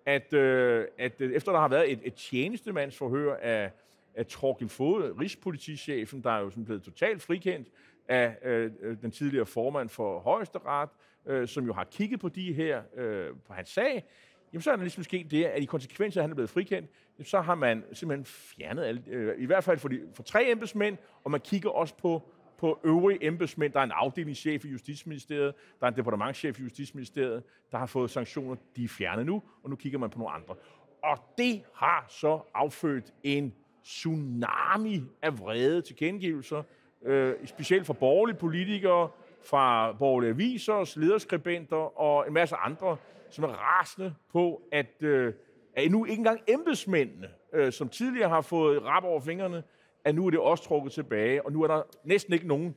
at, 0.06 0.32
øh, 0.32 0.86
at 0.98 1.20
øh, 1.20 1.32
efter 1.32 1.52
der 1.52 1.58
har 1.58 1.68
været 1.68 1.92
et, 1.92 2.00
et 2.04 2.14
tjenestemandsforhør 2.14 3.36
af, 3.36 3.70
af 4.14 4.26
Torgild 4.26 4.68
Fode, 4.68 5.14
rigspolitichefen, 5.20 6.22
der 6.22 6.30
er 6.30 6.40
jo 6.40 6.50
sådan 6.50 6.64
blevet 6.64 6.82
totalt 6.82 7.22
frikendt 7.22 7.68
af 8.08 8.36
øh, 8.44 8.70
øh, 8.80 8.96
den 9.02 9.10
tidligere 9.10 9.46
formand 9.46 9.88
for 9.88 10.18
Højesteret, 10.18 10.88
øh, 11.26 11.48
som 11.48 11.66
jo 11.66 11.72
har 11.72 11.84
kigget 11.84 12.20
på 12.20 12.28
de 12.28 12.52
her, 12.52 12.82
øh, 12.96 13.28
på 13.46 13.52
hans 13.52 13.68
sag, 13.68 14.04
jamen 14.52 14.62
så 14.62 14.70
er 14.70 14.76
der 14.76 14.82
ligesom 14.82 15.04
sket 15.04 15.30
det, 15.30 15.44
at 15.44 15.62
i 15.62 15.64
konsekvens 15.64 16.16
af, 16.16 16.20
at 16.20 16.24
han 16.24 16.30
er 16.30 16.34
blevet 16.34 16.50
frikendt, 16.50 16.90
så 17.22 17.40
har 17.40 17.54
man 17.54 17.84
simpelthen 17.92 18.24
fjernet 18.24 18.84
alle, 18.84 19.02
øh, 19.06 19.42
i 19.42 19.46
hvert 19.46 19.64
fald 19.64 19.78
for, 19.78 19.88
de, 19.88 20.00
for 20.14 20.22
tre 20.22 20.50
embedsmænd, 20.50 20.96
og 21.24 21.30
man 21.30 21.40
kigger 21.40 21.70
også 21.70 21.94
på 21.96 22.22
på 22.60 22.80
øvrige 22.84 23.26
embedsmænd. 23.26 23.72
Der 23.72 23.80
er 23.80 23.84
en 23.84 23.92
afdelingschef 23.94 24.64
i 24.64 24.68
Justitsministeriet, 24.68 25.54
der 25.80 25.86
er 25.86 25.90
en 25.90 25.96
departementschef 25.96 26.60
i 26.60 26.62
Justitsministeriet, 26.62 27.42
der 27.72 27.78
har 27.78 27.86
fået 27.86 28.10
sanktioner, 28.10 28.56
de 28.76 28.84
er 28.84 28.88
fjernet 28.88 29.26
nu, 29.26 29.42
og 29.62 29.70
nu 29.70 29.76
kigger 29.76 29.98
man 29.98 30.10
på 30.10 30.18
nogle 30.18 30.34
andre. 30.34 30.54
Og 31.02 31.18
det 31.38 31.62
har 31.74 32.06
så 32.08 32.40
affødt 32.54 33.04
en 33.22 33.54
tsunami 33.84 35.02
af 35.22 35.38
vrede 35.38 35.82
tilkendegivelser, 35.82 36.62
øh, 37.02 37.34
specielt 37.44 37.86
fra 37.86 37.92
borgerlige 37.92 38.36
politikere, 38.36 39.08
fra 39.44 39.92
borgerlige 39.92 40.30
aviser, 40.30 40.98
lederskribenter 40.98 42.00
og 42.00 42.26
en 42.26 42.32
masse 42.32 42.56
andre, 42.56 42.96
som 43.30 43.44
er 43.44 43.48
rasende 43.48 44.14
på, 44.32 44.62
at, 44.72 45.02
øh, 45.02 45.34
at 45.76 45.90
nu 45.90 46.04
ikke 46.04 46.18
engang 46.18 46.40
embedsmændene, 46.48 47.28
øh, 47.52 47.72
som 47.72 47.88
tidligere 47.88 48.28
har 48.28 48.40
fået 48.40 48.82
rap 48.82 49.04
over 49.04 49.20
fingrene, 49.20 49.62
at 50.04 50.14
nu 50.14 50.26
er 50.26 50.30
det 50.30 50.38
også 50.38 50.64
trukket 50.64 50.92
tilbage, 50.92 51.46
og 51.46 51.52
nu 51.52 51.62
er 51.62 51.66
der 51.66 51.82
næsten 52.04 52.32
ikke 52.32 52.46
nogen, 52.46 52.74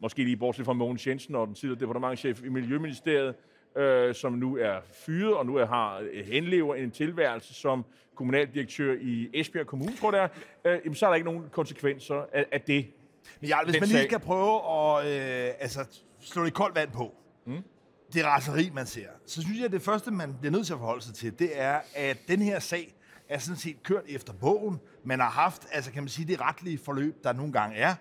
måske 0.00 0.24
lige 0.24 0.36
bortset 0.36 0.64
fra 0.64 0.72
Mogens 0.72 1.06
Jensen 1.06 1.34
og 1.34 1.46
den 1.46 1.54
tidligere 1.54 1.80
departementchef 1.80 2.44
i 2.44 2.48
Miljøministeriet, 2.48 3.34
øh, 3.76 4.14
som 4.14 4.32
nu 4.32 4.56
er 4.56 4.80
fyret, 4.92 5.34
og 5.34 5.46
nu 5.46 5.56
er, 5.56 5.66
har 5.66 6.02
henlever 6.24 6.74
en 6.74 6.90
tilværelse 6.90 7.54
som 7.54 7.84
kommunaldirektør 8.14 8.94
i 9.00 9.28
Esbjerg 9.34 9.66
Kommune, 9.66 9.96
tror 9.96 10.14
jeg 10.14 10.28
øh, 10.64 10.94
så 10.94 11.06
er 11.06 11.10
der 11.10 11.14
ikke 11.14 11.24
nogen 11.24 11.44
konsekvenser 11.52 12.26
af, 12.32 12.46
af 12.52 12.60
det. 12.60 12.86
Men 13.40 13.48
ja, 13.48 13.64
hvis 13.64 13.80
man 13.80 13.88
lige 13.88 14.04
skal 14.04 14.18
prøve 14.18 14.56
at 14.56 15.06
øh, 15.06 15.54
altså, 15.60 16.00
slå 16.20 16.44
det 16.44 16.54
koldt 16.54 16.74
vand 16.74 16.90
på, 16.90 17.14
mm. 17.46 17.62
det 18.12 18.24
raseri, 18.24 18.70
man 18.74 18.86
ser, 18.86 19.08
så 19.26 19.42
synes 19.42 19.58
jeg, 19.58 19.64
at 19.64 19.72
det 19.72 19.82
første, 19.82 20.10
man 20.10 20.36
bliver 20.40 20.52
nødt 20.52 20.66
til 20.66 20.72
at 20.72 20.78
forholde 20.78 21.04
sig 21.04 21.14
til, 21.14 21.38
det 21.38 21.60
er, 21.60 21.80
at 21.94 22.18
den 22.28 22.42
her 22.42 22.58
sag, 22.58 22.94
er 23.30 23.38
sådan 23.38 23.56
set 23.56 23.82
kørt 23.82 24.04
efter 24.08 24.32
bogen. 24.32 24.80
Man 25.04 25.20
har 25.20 25.30
haft, 25.30 25.66
altså 25.72 25.90
kan 25.90 26.02
man 26.02 26.08
sige, 26.08 26.28
det 26.28 26.40
retlige 26.40 26.78
forløb, 26.78 27.24
der 27.24 27.32
nogle 27.32 27.52
gange 27.52 27.76
er. 27.76 27.94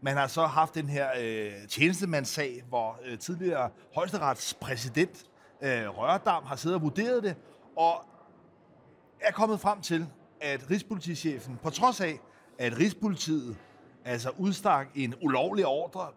Man 0.00 0.16
har 0.16 0.26
så 0.26 0.46
haft 0.46 0.74
den 0.74 0.88
her 0.88 1.08
øh, 1.20 1.68
tjenestemandssag, 1.68 2.64
hvor 2.68 3.00
øh, 3.04 3.18
tidligere 3.18 3.70
højesteretspræsident 3.94 5.24
øh, 5.62 5.88
Rørdam 5.88 6.44
har 6.44 6.56
siddet 6.56 6.76
og 6.76 6.82
vurderet 6.82 7.22
det, 7.22 7.36
og 7.76 8.04
er 9.20 9.32
kommet 9.32 9.60
frem 9.60 9.80
til, 9.80 10.06
at 10.40 10.70
Rigspolitichefen, 10.70 11.58
på 11.62 11.70
trods 11.70 12.00
af, 12.00 12.20
at 12.58 12.78
Rigspolitiet 12.78 13.56
altså 14.04 14.30
udstak 14.38 14.88
en 14.94 15.14
ulovlig 15.22 15.66
ordre, 15.66 16.08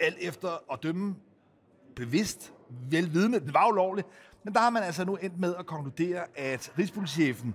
alt 0.00 0.16
efter 0.20 0.72
at 0.72 0.82
dømme 0.82 1.16
bevidst, 1.96 2.52
velvidende, 2.90 3.40
den 3.40 3.54
var 3.54 3.68
ulovlig, 3.68 4.04
men 4.44 4.54
der 4.54 4.60
har 4.60 4.70
man 4.70 4.82
altså 4.82 5.04
nu 5.04 5.16
endt 5.16 5.40
med 5.40 5.54
at 5.58 5.66
konkludere, 5.66 6.24
at 6.36 6.72
Rigspolitichefen 6.78 7.54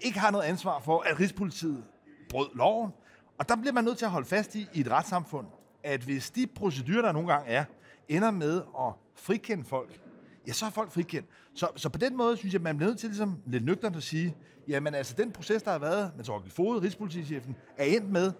ikke 0.00 0.18
har 0.18 0.30
noget 0.30 0.44
ansvar 0.44 0.80
for, 0.80 1.00
at 1.00 1.20
Rigspolitiet 1.20 1.84
brød 2.28 2.48
loven. 2.54 2.90
Og 3.38 3.48
der 3.48 3.56
bliver 3.56 3.72
man 3.72 3.84
nødt 3.84 3.98
til 3.98 4.04
at 4.04 4.10
holde 4.10 4.26
fast 4.26 4.54
i, 4.54 4.68
i 4.72 4.80
et 4.80 4.90
retssamfund, 4.90 5.46
at 5.82 6.00
hvis 6.00 6.30
de 6.30 6.46
procedurer, 6.46 7.02
der 7.02 7.12
nogle 7.12 7.32
gange 7.32 7.50
er, 7.50 7.64
ender 8.08 8.30
med 8.30 8.62
at 8.78 8.92
frikende 9.14 9.64
folk, 9.64 10.00
ja, 10.46 10.52
så 10.52 10.66
er 10.66 10.70
folk 10.70 10.92
frikendt. 10.92 11.28
Så, 11.54 11.68
så 11.76 11.88
på 11.88 11.98
den 11.98 12.16
måde 12.16 12.36
synes 12.36 12.54
jeg, 12.54 12.62
man 12.62 12.76
bliver 12.76 12.90
nødt 12.90 12.98
til 12.98 13.08
ligesom, 13.08 13.42
lidt 13.46 13.64
nøgternt 13.64 13.96
at 13.96 14.02
sige, 14.02 14.36
jamen 14.68 14.94
altså 14.94 15.14
den 15.18 15.32
proces, 15.32 15.62
der 15.62 15.70
har 15.70 15.78
været 15.78 16.12
med 16.16 16.24
Torkel 16.24 16.50
Fode, 16.50 16.82
Rigspolitichefen, 16.82 17.56
er 17.76 17.84
endt 17.84 18.10
med, 18.10 18.32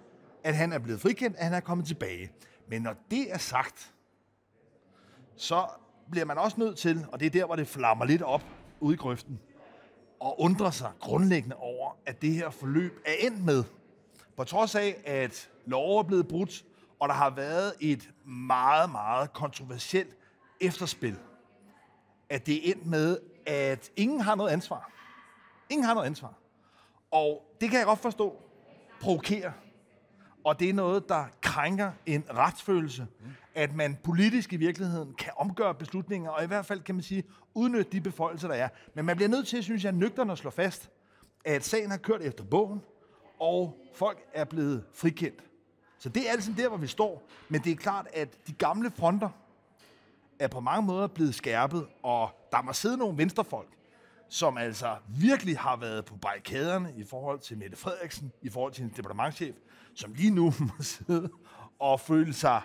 at 0.44 0.56
han 0.56 0.72
er 0.72 0.78
blevet 0.78 1.00
frikendt, 1.00 1.36
at 1.36 1.44
han 1.44 1.54
er 1.54 1.60
kommet 1.60 1.86
tilbage. 1.86 2.30
Men 2.68 2.82
når 2.82 2.94
det 3.10 3.32
er 3.32 3.38
sagt, 3.38 3.92
så 5.36 5.66
bliver 6.10 6.24
man 6.24 6.38
også 6.38 6.60
nødt 6.60 6.78
til, 6.78 7.06
og 7.12 7.20
det 7.20 7.26
er 7.26 7.30
der, 7.30 7.46
hvor 7.46 7.56
det 7.56 7.68
flammer 7.68 8.04
lidt 8.04 8.22
op 8.22 8.42
ude 8.80 8.94
i 8.94 8.96
grøften, 8.96 9.40
og 10.20 10.40
undre 10.40 10.72
sig 10.72 10.92
grundlæggende 11.00 11.57
over, 11.57 11.96
at 12.07 12.22
det 12.22 12.33
her 12.33 12.50
forløb 12.50 13.03
er 13.07 13.14
endt 13.27 13.44
med, 13.44 13.64
på 14.37 14.44
trods 14.44 14.74
af, 14.74 15.03
at 15.05 15.50
lov 15.66 15.98
er 15.98 16.03
blevet 16.03 16.29
brudt, 16.29 16.64
og 17.00 17.09
der 17.09 17.14
har 17.14 17.31
været 17.31 17.74
et 17.81 18.11
meget, 18.24 18.90
meget 18.90 19.33
kontroversielt 19.33 20.16
efterspil, 20.61 21.16
at 22.29 22.46
det 22.46 22.68
er 22.68 22.72
endt 22.72 22.87
med, 22.87 23.18
at 23.46 23.90
ingen 23.96 24.20
har 24.20 24.35
noget 24.35 24.50
ansvar. 24.50 24.90
Ingen 25.70 25.85
har 25.85 25.94
noget 25.94 26.07
ansvar. 26.07 26.35
Og 27.11 27.57
det 27.61 27.70
kan 27.70 27.79
jeg 27.79 27.87
godt 27.87 27.98
forstå 27.98 28.42
provokerer. 29.00 29.53
Og 30.44 30.61
det 30.61 30.68
er 30.68 30.74
noget, 30.74 31.09
der 31.09 31.24
krænker 31.40 31.92
en 32.07 32.24
retsfølelse, 32.35 33.07
at 33.54 33.74
man 33.74 33.98
politisk 34.04 34.52
i 34.52 34.56
virkeligheden 34.56 35.14
kan 35.14 35.32
omgøre 35.36 35.74
beslutninger, 35.74 36.30
og 36.30 36.44
i 36.44 36.46
hvert 36.46 36.66
fald 36.66 36.80
kan 36.80 36.94
man 36.94 37.02
sige, 37.02 37.24
udnytte 37.54 37.92
de 37.92 38.00
beføjelser, 38.00 38.48
der 38.48 38.54
er. 38.54 38.68
Men 38.94 39.04
man 39.04 39.16
bliver 39.16 39.28
nødt 39.28 39.46
til, 39.46 39.62
synes 39.62 39.84
jeg, 39.84 39.92
nøgterne 39.92 40.32
at 40.32 40.38
slå 40.38 40.50
fast, 40.50 40.90
at 41.44 41.64
sagen 41.64 41.90
har 41.90 41.98
kørt 41.98 42.22
efter 42.22 42.44
bogen, 42.44 42.82
og 43.40 43.76
folk 43.94 44.18
er 44.32 44.44
blevet 44.44 44.84
frikendt. 44.94 45.44
Så 45.98 46.08
det 46.08 46.28
er 46.28 46.32
altså 46.32 46.52
der, 46.56 46.68
hvor 46.68 46.76
vi 46.76 46.86
står. 46.86 47.28
Men 47.48 47.60
det 47.60 47.72
er 47.72 47.76
klart, 47.76 48.06
at 48.12 48.46
de 48.46 48.52
gamle 48.52 48.90
fronter 48.90 49.28
er 50.38 50.48
på 50.48 50.60
mange 50.60 50.86
måder 50.86 51.06
blevet 51.06 51.34
skærpet, 51.34 51.86
og 52.02 52.30
der 52.52 52.62
må 52.62 52.72
sidde 52.72 52.96
nogle 52.96 53.18
venstrefolk, 53.18 53.68
som 54.28 54.58
altså 54.58 54.96
virkelig 55.08 55.58
har 55.58 55.76
været 55.76 56.04
på 56.04 56.16
barrikaderne 56.16 56.92
i 56.96 57.04
forhold 57.04 57.38
til 57.38 57.58
Mette 57.58 57.76
Frederiksen, 57.76 58.32
i 58.42 58.48
forhold 58.48 58.72
til 58.72 58.84
en 58.84 58.92
departementchef, 58.96 59.54
som 59.94 60.14
lige 60.14 60.30
nu 60.30 60.44
må 60.60 60.72
sidde 60.80 61.30
og 61.78 62.00
føle 62.00 62.34
sig 62.34 62.62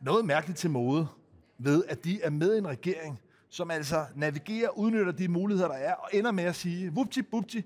noget 0.00 0.24
mærkeligt 0.24 0.58
til 0.58 0.70
mode 0.70 1.08
ved, 1.58 1.84
at 1.88 2.04
de 2.04 2.22
er 2.22 2.30
med 2.30 2.54
i 2.54 2.58
en 2.58 2.68
regering, 2.68 3.20
som 3.48 3.70
altså 3.70 4.04
navigerer, 4.14 4.78
udnytter 4.78 5.12
de 5.12 5.28
muligheder, 5.28 5.68
der 5.68 5.74
er, 5.74 5.94
og 5.94 6.08
ender 6.12 6.30
med 6.30 6.44
at 6.44 6.54
sige, 6.54 6.94
vupti, 6.94 7.22
bupti, 7.22 7.62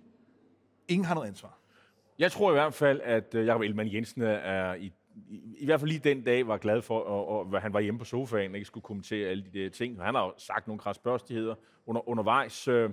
ingen 0.89 1.05
har 1.05 1.15
noget 1.15 1.29
ansvar. 1.29 1.59
Jeg 2.19 2.33
tror 2.33 2.51
i 2.51 2.55
hvert 2.55 2.75
fald, 2.75 3.01
at 3.05 3.35
øh, 3.35 3.47
Jacob 3.47 3.63
Ellemann 3.63 3.93
Jensen 3.93 4.23
øh, 4.23 4.41
er 4.43 4.75
i, 4.75 4.93
i, 5.29 5.41
i 5.59 5.65
hvert 5.65 5.81
fald 5.81 5.91
lige 5.91 6.01
den 6.05 6.23
dag 6.25 6.47
var 6.47 6.57
glad 6.57 6.83
for, 6.83 6.99
og, 6.99 7.29
og, 7.29 7.57
at 7.57 7.63
han 7.63 7.73
var 7.73 7.81
hjemme 7.81 7.99
på 7.99 8.05
sofaen 8.05 8.51
og 8.51 8.57
ikke 8.57 8.67
skulle 8.67 8.85
kommentere 8.85 9.29
alle 9.29 9.45
de 9.45 9.59
der 9.59 9.71
ting. 9.71 10.03
Han 10.03 10.15
har 10.15 10.25
jo 10.25 10.33
sagt 10.39 10.67
nogle 10.67 10.79
krasbørstigheder 10.79 11.55
under, 11.87 12.09
undervejs. 12.09 12.69
Øh, 12.69 12.91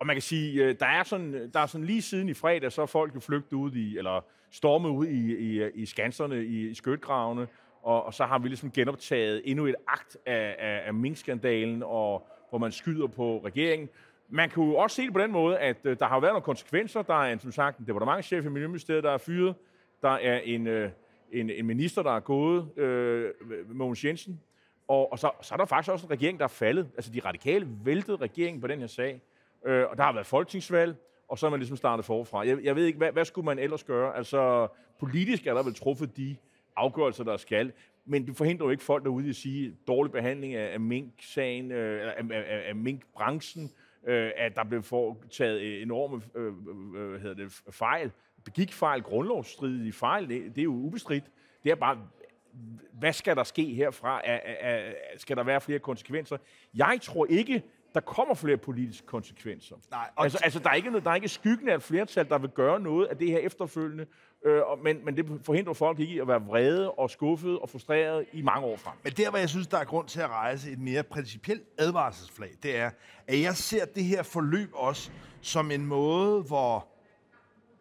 og 0.00 0.06
man 0.06 0.16
kan 0.16 0.22
sige, 0.22 0.64
øh, 0.64 0.76
der 0.80 0.86
er 0.86 1.02
sådan, 1.02 1.50
der 1.54 1.60
er 1.60 1.66
sådan 1.66 1.86
lige 1.86 2.02
siden 2.02 2.28
i 2.28 2.34
fredag, 2.34 2.72
så 2.72 2.82
er 2.82 2.86
folk 2.86 3.14
jo 3.14 3.20
flygtet 3.20 3.56
ud 3.56 3.72
i, 3.72 3.98
eller 3.98 4.24
stormet 4.50 4.88
ud 4.88 5.06
i, 5.06 5.36
i, 5.36 5.70
i 5.74 5.86
skanserne, 5.86 6.44
i, 6.44 6.68
i 6.68 6.74
skøtgravene, 6.74 7.46
og, 7.86 8.06
og 8.06 8.14
så 8.14 8.24
har 8.24 8.38
vi 8.38 8.48
ligesom 8.48 8.70
genoptaget 8.70 9.42
endnu 9.44 9.66
et 9.66 9.74
akt 9.88 10.16
af, 10.26 10.56
af, 10.58 10.82
af 10.86 10.94
minkskandalen, 10.94 11.82
og 11.82 12.26
hvor 12.50 12.58
man 12.58 12.72
skyder 12.72 13.06
på 13.06 13.42
regeringen. 13.44 13.88
Man 14.28 14.50
kan 14.50 14.62
jo 14.62 14.76
også 14.76 14.96
se 14.96 15.02
det 15.02 15.12
på 15.12 15.18
den 15.18 15.32
måde, 15.32 15.58
at 15.58 15.76
øh, 15.84 15.98
der 15.98 16.06
har 16.06 16.20
været 16.20 16.32
nogle 16.32 16.44
konsekvenser. 16.44 17.02
Der 17.02 17.14
er 17.14 17.32
en, 17.32 17.40
som 17.40 17.52
sagt 17.52 17.78
en 17.78 17.86
departementchef 17.86 18.44
i 18.44 18.48
Miljøministeriet, 18.48 19.04
der 19.04 19.10
er 19.10 19.18
fyret. 19.18 19.54
Der 20.02 20.08
er 20.08 20.38
en, 20.38 20.66
øh, 20.66 20.90
en, 21.32 21.50
en 21.50 21.66
minister, 21.66 22.02
der 22.02 22.16
er 22.16 22.20
gået, 22.20 22.78
øh, 22.78 23.30
Mogens 23.68 24.04
Jensen. 24.04 24.40
Og, 24.88 25.12
og 25.12 25.18
så, 25.18 25.30
så 25.42 25.54
er 25.54 25.58
der 25.58 25.64
faktisk 25.64 25.92
også 25.92 26.06
en 26.06 26.10
regering, 26.10 26.38
der 26.38 26.44
er 26.44 26.48
faldet. 26.48 26.88
Altså 26.96 27.12
de 27.12 27.20
radikale 27.24 27.68
væltede 27.84 28.16
regeringen 28.16 28.60
på 28.60 28.66
den 28.66 28.80
her 28.80 28.86
sag. 28.86 29.20
Øh, 29.66 29.84
og 29.90 29.96
der 29.96 30.02
har 30.02 30.12
været 30.12 30.26
folketingsvalg, 30.26 30.96
og 31.28 31.38
så 31.38 31.46
er 31.46 31.50
man 31.50 31.60
ligesom 31.60 31.76
startet 31.76 32.04
forfra. 32.04 32.46
Jeg, 32.46 32.58
jeg 32.62 32.76
ved 32.76 32.84
ikke, 32.84 32.98
hvad, 32.98 33.12
hvad 33.12 33.24
skulle 33.24 33.44
man 33.44 33.58
ellers 33.58 33.84
gøre? 33.84 34.16
Altså 34.16 34.68
politisk 35.00 35.46
er 35.46 35.54
der 35.54 35.62
vel 35.62 35.74
truffet 35.74 36.16
de 36.16 36.36
afgørelser, 36.76 37.24
der 37.24 37.36
skal. 37.36 37.72
Men 38.04 38.26
det 38.26 38.36
forhindrer 38.36 38.66
jo 38.66 38.70
ikke 38.70 38.84
folk 38.84 39.04
derude 39.04 39.26
i 39.26 39.28
at 39.28 39.36
sige 39.36 39.76
dårlig 39.86 40.12
behandling 40.12 40.54
af, 40.54 40.72
af 40.72 40.80
mink-sagen, 40.80 41.72
øh, 41.72 42.12
af, 42.16 42.24
af, 42.30 42.62
af 42.68 42.76
mink-branchen, 42.76 43.70
øh, 44.06 44.30
at 44.36 44.56
der 44.56 44.64
blev 44.64 44.82
foretaget 44.82 45.60
øh, 45.60 45.82
enorme 45.82 46.22
øh, 46.34 46.46
øh, 46.46 46.52
øh, 47.02 47.10
hvad 47.10 47.20
hedder 47.20 47.34
det, 47.34 47.62
fejl, 47.70 48.10
begik 48.44 48.72
fejl, 48.72 49.02
grundlovsstridige 49.02 49.92
fejl, 49.92 50.28
det, 50.28 50.42
det 50.56 50.58
er 50.58 50.64
jo 50.64 50.72
ubestridt. 50.74 51.24
Det 51.64 51.70
er 51.70 51.76
bare, 51.76 51.98
hvad 52.92 53.12
skal 53.12 53.36
der 53.36 53.44
ske 53.44 53.74
herfra? 53.74 54.20
Er, 54.24 54.40
er, 54.44 54.54
er, 54.72 54.92
skal 55.16 55.36
der 55.36 55.42
være 55.42 55.60
flere 55.60 55.78
konsekvenser? 55.78 56.36
Jeg 56.74 56.98
tror 57.02 57.26
ikke, 57.26 57.62
der 57.96 58.02
kommer 58.02 58.34
flere 58.34 58.56
politiske 58.56 59.06
konsekvenser. 59.06 59.76
Nej, 59.90 60.10
altså, 60.16 60.38
altså, 60.44 60.58
der, 60.58 60.70
er 60.70 60.74
ikke, 60.74 61.00
der 61.00 61.10
er 61.10 61.14
ikke 61.14 61.28
skyggen 61.28 61.68
af 61.68 61.74
et 61.74 61.82
flertal, 61.82 62.28
der 62.28 62.38
vil 62.38 62.50
gøre 62.50 62.80
noget 62.80 63.06
af 63.06 63.16
det 63.16 63.30
her 63.30 63.38
efterfølgende, 63.38 64.06
øh, 64.44 64.62
men, 64.84 65.04
men 65.04 65.16
det 65.16 65.40
forhindrer 65.44 65.74
folk 65.74 66.00
ikke 66.00 66.14
i 66.14 66.18
at 66.18 66.28
være 66.28 66.42
vrede 66.42 66.90
og 66.90 67.10
skuffet 67.10 67.58
og 67.58 67.68
frustreret 67.68 68.26
i 68.32 68.42
mange 68.42 68.66
år 68.66 68.76
frem. 68.76 68.94
Men 69.04 69.12
der, 69.12 69.30
hvor 69.30 69.38
jeg 69.38 69.48
synes, 69.48 69.66
der 69.66 69.78
er 69.78 69.84
grund 69.84 70.08
til 70.08 70.20
at 70.20 70.28
rejse 70.28 70.70
et 70.70 70.78
mere 70.78 71.02
principielt 71.02 71.62
advarselsflag, 71.78 72.50
det 72.62 72.76
er, 72.76 72.90
at 73.26 73.40
jeg 73.40 73.56
ser 73.56 73.84
det 73.84 74.04
her 74.04 74.22
forløb 74.22 74.70
også 74.74 75.10
som 75.40 75.70
en 75.70 75.86
måde, 75.86 76.42
hvor 76.42 76.88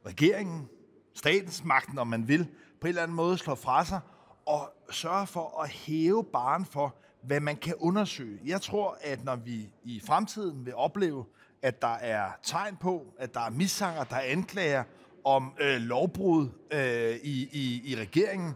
regeringen, 0.06 0.70
statens 1.14 1.64
magten, 1.64 2.00
om 2.00 2.08
man 2.08 2.28
vil, 2.28 2.48
på 2.82 2.88
en 2.88 2.90
eller 2.90 3.04
anden 3.04 3.16
måde 3.16 3.38
slår 3.38 3.56
fra 3.56 3.86
sig 3.86 4.00
og 4.46 4.72
sørger 4.92 5.26
for 5.26 5.62
at 5.62 5.70
hæve 5.70 6.24
baren 6.24 6.66
for, 6.66 6.96
hvad 7.28 7.40
man 7.40 7.56
kan 7.56 7.74
undersøge. 7.76 8.40
Jeg 8.46 8.62
tror, 8.62 8.98
at 9.02 9.24
når 9.24 9.36
vi 9.36 9.70
i 9.84 10.02
fremtiden 10.06 10.66
vil 10.66 10.76
opleve, 10.76 11.26
at 11.62 11.82
der 11.82 11.96
er 11.96 12.32
tegn 12.44 12.78
på, 12.78 13.14
at 13.20 13.34
der 13.34 13.40
er 13.40 13.50
missanger, 13.50 14.04
der 14.04 14.16
er 14.16 14.22
anklager 14.22 14.84
om 15.24 15.54
øh, 15.60 15.82
lovbrud 15.82 16.50
øh, 16.72 17.16
i, 17.24 17.50
i, 17.52 17.82
i 17.92 17.96
regeringen, 17.96 18.54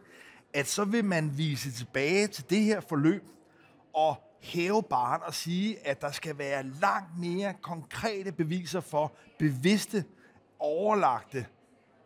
at 0.53 0.67
så 0.67 0.85
vil 0.85 1.05
man 1.05 1.37
vise 1.37 1.71
tilbage 1.71 2.27
til 2.27 2.49
det 2.49 2.61
her 2.61 2.79
forløb 2.79 3.23
og 3.93 4.15
hæve 4.41 4.83
barn 4.83 5.21
og 5.23 5.33
sige, 5.33 5.87
at 5.87 6.01
der 6.01 6.11
skal 6.11 6.37
være 6.37 6.63
langt 6.81 7.19
mere 7.19 7.53
konkrete 7.61 8.31
beviser 8.31 8.79
for 8.79 9.13
bevidste, 9.39 10.03
overlagte 10.59 11.45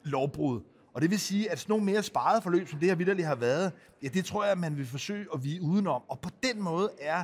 lovbrud. 0.03 0.61
Og 0.93 1.01
det 1.01 1.09
vil 1.09 1.19
sige, 1.19 1.51
at 1.51 1.59
sådan 1.59 1.71
nogle 1.71 1.85
mere 1.85 2.03
sparede 2.03 2.41
forløb, 2.41 2.67
som 2.67 2.79
det 2.79 2.89
her 2.89 2.95
vidderligt 2.95 3.27
har 3.27 3.35
været, 3.35 3.71
ja, 4.03 4.07
det 4.07 4.25
tror 4.25 4.43
jeg, 4.43 4.51
at 4.51 4.57
man 4.57 4.77
vil 4.77 4.85
forsøge 4.85 5.25
at 5.33 5.43
vige 5.43 5.61
udenom. 5.61 6.01
Og 6.07 6.19
på 6.19 6.29
den 6.43 6.61
måde 6.61 6.89
er, 6.99 7.23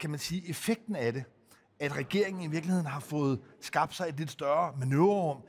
kan 0.00 0.10
man 0.10 0.18
sige, 0.18 0.50
effekten 0.50 0.96
af 0.96 1.12
det, 1.12 1.24
at 1.80 1.96
regeringen 1.96 2.42
i 2.42 2.46
virkeligheden 2.46 2.86
har 2.86 3.00
fået 3.00 3.40
skabt 3.60 3.94
sig 3.94 4.08
et 4.08 4.18
lidt 4.18 4.30
større 4.30 4.72
manøvrerum. 4.78 5.42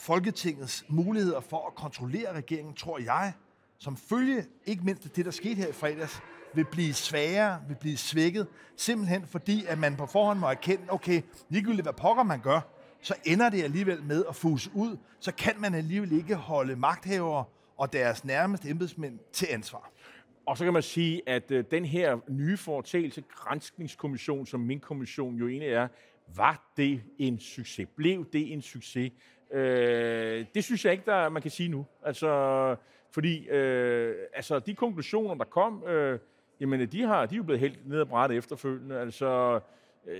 Folketingets 0.00 0.84
muligheder 0.88 1.40
for 1.40 1.66
at 1.66 1.74
kontrollere 1.74 2.32
regeringen, 2.32 2.74
tror 2.74 2.98
jeg, 2.98 3.32
som 3.78 3.96
følge 3.96 4.44
ikke 4.66 4.84
mindst 4.84 5.16
det, 5.16 5.24
der 5.24 5.30
skete 5.30 5.54
her 5.54 5.68
i 5.68 5.72
fredags, 5.72 6.20
vil 6.54 6.64
blive 6.64 6.94
sværere, 6.94 7.60
vil 7.68 7.74
blive 7.80 7.96
svækket, 7.96 8.46
simpelthen 8.76 9.26
fordi, 9.26 9.64
at 9.64 9.78
man 9.78 9.96
på 9.96 10.06
forhånd 10.06 10.38
må 10.38 10.46
erkende, 10.46 10.84
okay, 10.88 11.22
ligegyldigt 11.48 11.84
hvad 11.84 11.92
pokker 11.92 12.22
man 12.22 12.40
gør, 12.40 12.60
så 13.00 13.14
ender 13.24 13.50
det 13.50 13.62
alligevel 13.62 14.02
med 14.02 14.24
at 14.28 14.36
fuse 14.36 14.70
ud, 14.74 14.96
så 15.20 15.34
kan 15.34 15.60
man 15.60 15.74
alligevel 15.74 16.12
ikke 16.12 16.34
holde 16.34 16.76
magthavere 16.76 17.44
og 17.76 17.92
deres 17.92 18.24
nærmeste 18.24 18.68
embedsmænd 18.68 19.18
til 19.32 19.48
ansvar. 19.50 19.90
Og 20.46 20.58
så 20.58 20.64
kan 20.64 20.72
man 20.72 20.82
sige, 20.82 21.22
at 21.26 21.50
øh, 21.50 21.64
den 21.70 21.84
her 21.84 22.18
nye 22.28 22.56
foretagelse, 22.56 23.22
grænskningskommission, 23.34 24.46
som 24.46 24.60
min 24.60 24.80
kommission 24.80 25.36
jo 25.36 25.48
egentlig 25.48 25.72
er, 25.72 25.88
var 26.36 26.72
det 26.76 27.02
en 27.18 27.40
succes? 27.40 27.88
Blev 27.96 28.26
det 28.32 28.52
en 28.52 28.62
succes? 28.62 29.12
Øh, 29.52 30.46
det 30.54 30.64
synes 30.64 30.84
jeg 30.84 30.92
ikke, 30.92 31.04
der 31.06 31.28
man 31.28 31.42
kan 31.42 31.50
sige 31.50 31.68
nu. 31.68 31.86
Altså, 32.04 32.76
fordi 33.10 33.48
øh, 33.48 34.14
altså, 34.34 34.58
de 34.58 34.74
konklusioner, 34.74 35.34
der 35.34 35.44
kom, 35.44 35.84
øh, 35.86 36.18
jamen, 36.60 36.86
de, 36.92 37.02
har, 37.02 37.26
de 37.26 37.34
er 37.34 37.36
jo 37.36 37.42
blevet 37.42 37.60
helt 37.60 37.88
ned 37.88 38.00
og 38.00 38.08
brættet 38.08 38.38
efterfølgende. 38.38 39.00
Altså, 39.00 39.54
Øh, 39.54 39.60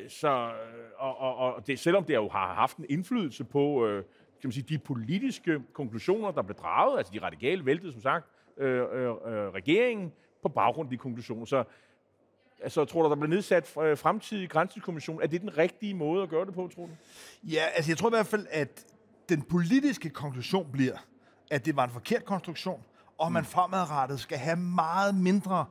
så, 0.08 0.50
og, 0.96 1.18
og, 1.18 1.36
og 1.36 1.66
det, 1.66 1.78
selvom 1.78 2.04
det 2.04 2.14
jo 2.14 2.28
har 2.28 2.54
haft 2.54 2.76
en 2.76 2.86
indflydelse 2.88 3.44
på 3.44 3.86
øh, 3.86 4.04
kan 4.40 4.48
man 4.48 4.52
sige, 4.52 4.66
de 4.68 4.78
politiske 4.78 5.62
konklusioner, 5.72 6.30
der 6.30 6.42
blev 6.42 6.56
draget, 6.56 6.98
altså 6.98 7.12
de 7.12 7.22
radikale 7.22 7.66
væltede 7.66 7.92
som 7.92 8.02
sagt 8.02 8.26
øh, 8.58 8.82
øh, 8.92 9.04
øh, 9.04 9.48
regeringen 9.54 10.12
på 10.42 10.48
baggrund 10.48 10.86
af 10.86 10.90
de 10.90 10.96
konklusioner. 10.96 11.44
Så 11.44 11.64
altså, 12.62 12.84
tror 12.84 13.02
du, 13.02 13.08
der 13.08 13.14
bliver 13.16 13.28
nedsat 13.28 13.76
øh, 13.82 13.98
fremtidig 13.98 14.50
grænseskommission? 14.50 15.22
Er 15.22 15.26
det 15.26 15.40
den 15.40 15.58
rigtige 15.58 15.94
måde 15.94 16.22
at 16.22 16.28
gøre 16.28 16.46
det 16.46 16.54
på, 16.54 16.70
tror 16.74 16.86
du? 16.86 16.92
Ja, 17.42 17.62
altså 17.74 17.90
jeg 17.90 17.98
tror 17.98 18.08
i 18.08 18.14
hvert 18.16 18.26
fald, 18.26 18.46
at 18.50 18.86
den 19.28 19.42
politiske 19.42 20.10
konklusion 20.10 20.72
bliver, 20.72 20.96
at 21.50 21.66
det 21.66 21.76
var 21.76 21.84
en 21.84 21.90
forkert 21.90 22.24
konstruktion, 22.24 22.84
og 23.18 23.32
man 23.32 23.42
mm. 23.42 23.46
fremadrettet 23.46 24.20
skal 24.20 24.38
have 24.38 24.56
meget 24.56 25.14
mindre 25.14 25.66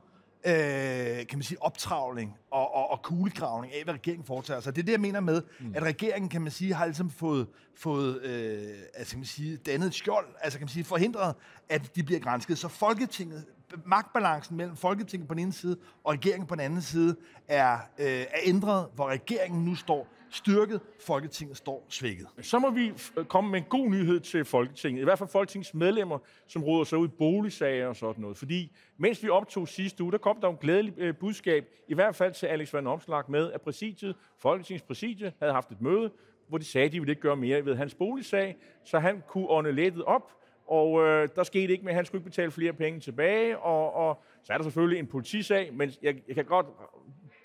øh, 0.48 1.28
kan 1.28 1.38
man 1.38 1.44
sige, 1.44 1.62
optravling 1.62 2.38
og, 2.52 2.76
og, 2.76 2.92
og 2.92 3.02
kuglegravning 3.02 3.74
af, 3.74 3.84
hvad 3.84 3.94
regeringen 3.94 4.26
foretager 4.26 4.60
sig. 4.60 4.76
Det 4.76 4.82
er 4.82 4.86
det, 4.86 4.92
jeg 4.92 5.02
mener 5.02 5.20
med, 5.20 5.42
mm. 5.60 5.74
at 5.76 5.84
regeringen, 5.84 6.30
kan 6.30 6.42
man 6.42 6.52
sige, 6.52 6.74
har 6.74 6.86
ligesom 6.86 7.10
fået, 7.10 7.48
fået 7.76 8.22
øh, 8.22 8.76
altså, 8.94 9.12
kan 9.12 9.20
man 9.20 9.26
sige, 9.26 9.58
dannet 9.58 9.88
et 9.88 9.94
skjold, 9.94 10.26
altså 10.42 10.60
kan 10.60 10.66
man 10.66 10.70
sige, 10.70 10.84
forhindret, 10.84 11.36
at 11.70 11.96
de 11.96 12.04
bliver 12.04 12.20
grænsket. 12.20 12.58
Så 12.58 12.68
Folketinget, 12.68 13.46
magtbalancen 13.86 14.58
mellem 14.58 14.76
Folketinget 14.76 15.28
på 15.28 15.34
den 15.34 15.44
ene 15.44 15.54
side 15.54 15.78
og 16.04 16.14
regeringen 16.14 16.48
på 16.48 16.56
den 16.56 16.62
anden 16.62 16.82
side 16.82 17.16
er, 17.48 17.74
øh, 17.98 18.08
er 18.08 18.40
ændret, 18.44 18.88
hvor 18.96 19.10
regeringen 19.10 19.66
nu 19.66 19.76
står 19.76 20.08
styrket, 20.30 20.82
Folketinget 21.00 21.58
står 21.58 21.86
svækket. 21.90 22.28
Så 22.42 22.60
må 22.60 22.70
vi 22.70 22.94
øh, 23.18 23.26
komme 23.26 23.52
med 23.52 23.60
en 23.60 23.66
god 23.70 23.90
nyhed 23.90 24.20
til 24.20 24.46
Folketinget. 24.46 25.02
I 25.02 25.04
hvert 25.04 25.20
fald 25.20 25.30
Folketingets 25.30 25.74
medlemmer, 25.74 26.20
som 26.48 26.64
råder 26.64 26.84
sig 26.84 26.98
ud 26.98 27.08
i 27.08 27.12
boligsager 27.12 27.88
og 27.88 27.96
sådan 27.96 28.22
noget. 28.22 28.38
Fordi 28.38 28.76
mens 28.98 29.24
vi 29.24 29.30
optog 29.30 29.68
sidste 29.68 30.04
uge, 30.04 30.12
der 30.12 30.18
kom 30.18 30.42
der 30.42 30.50
en 30.50 30.58
glædelig 30.58 30.94
øh, 30.98 31.16
budskab, 31.16 31.66
i 31.88 31.94
hvert 31.94 32.16
fald 32.16 32.34
til 32.34 32.46
Alex 32.46 32.74
Van 32.74 32.88
Omslag 32.88 33.24
med, 33.28 33.52
at 33.52 33.62
præsidiet, 33.62 34.16
Folketingets 34.38 34.84
præsidie, 34.84 35.34
havde 35.40 35.54
haft 35.54 35.72
et 35.72 35.82
møde, 35.82 36.12
hvor 36.48 36.58
de 36.58 36.66
sagde, 36.66 36.86
at 36.86 36.92
de 36.92 37.00
ville 37.00 37.12
ikke 37.12 37.22
gøre 37.22 37.36
mere 37.36 37.66
ved 37.66 37.76
hans 37.76 37.96
boligsag, 37.96 38.56
så 38.86 39.00
han 39.00 39.24
kunne 39.28 39.50
ånde 39.50 39.72
lettet 39.72 40.04
op, 40.04 40.32
og 40.68 41.08
øh, 41.08 41.30
der 41.36 41.44
skete 41.44 41.72
ikke 41.72 41.84
med, 41.84 41.92
at 41.92 41.96
han 41.96 42.06
skulle 42.06 42.20
ikke 42.20 42.30
betale 42.30 42.52
flere 42.52 42.74
penge 42.74 43.00
tilbage, 43.00 43.58
og, 43.58 43.94
og 43.94 44.24
så 44.44 44.54
er 44.54 44.58
der 44.58 44.64
selvfølgelig 44.64 45.00
en 45.00 45.08
politisag, 45.08 45.74
men 45.74 45.92
jeg, 46.02 46.16
jeg 46.28 46.36
kan 46.36 46.46
godt 46.46 46.66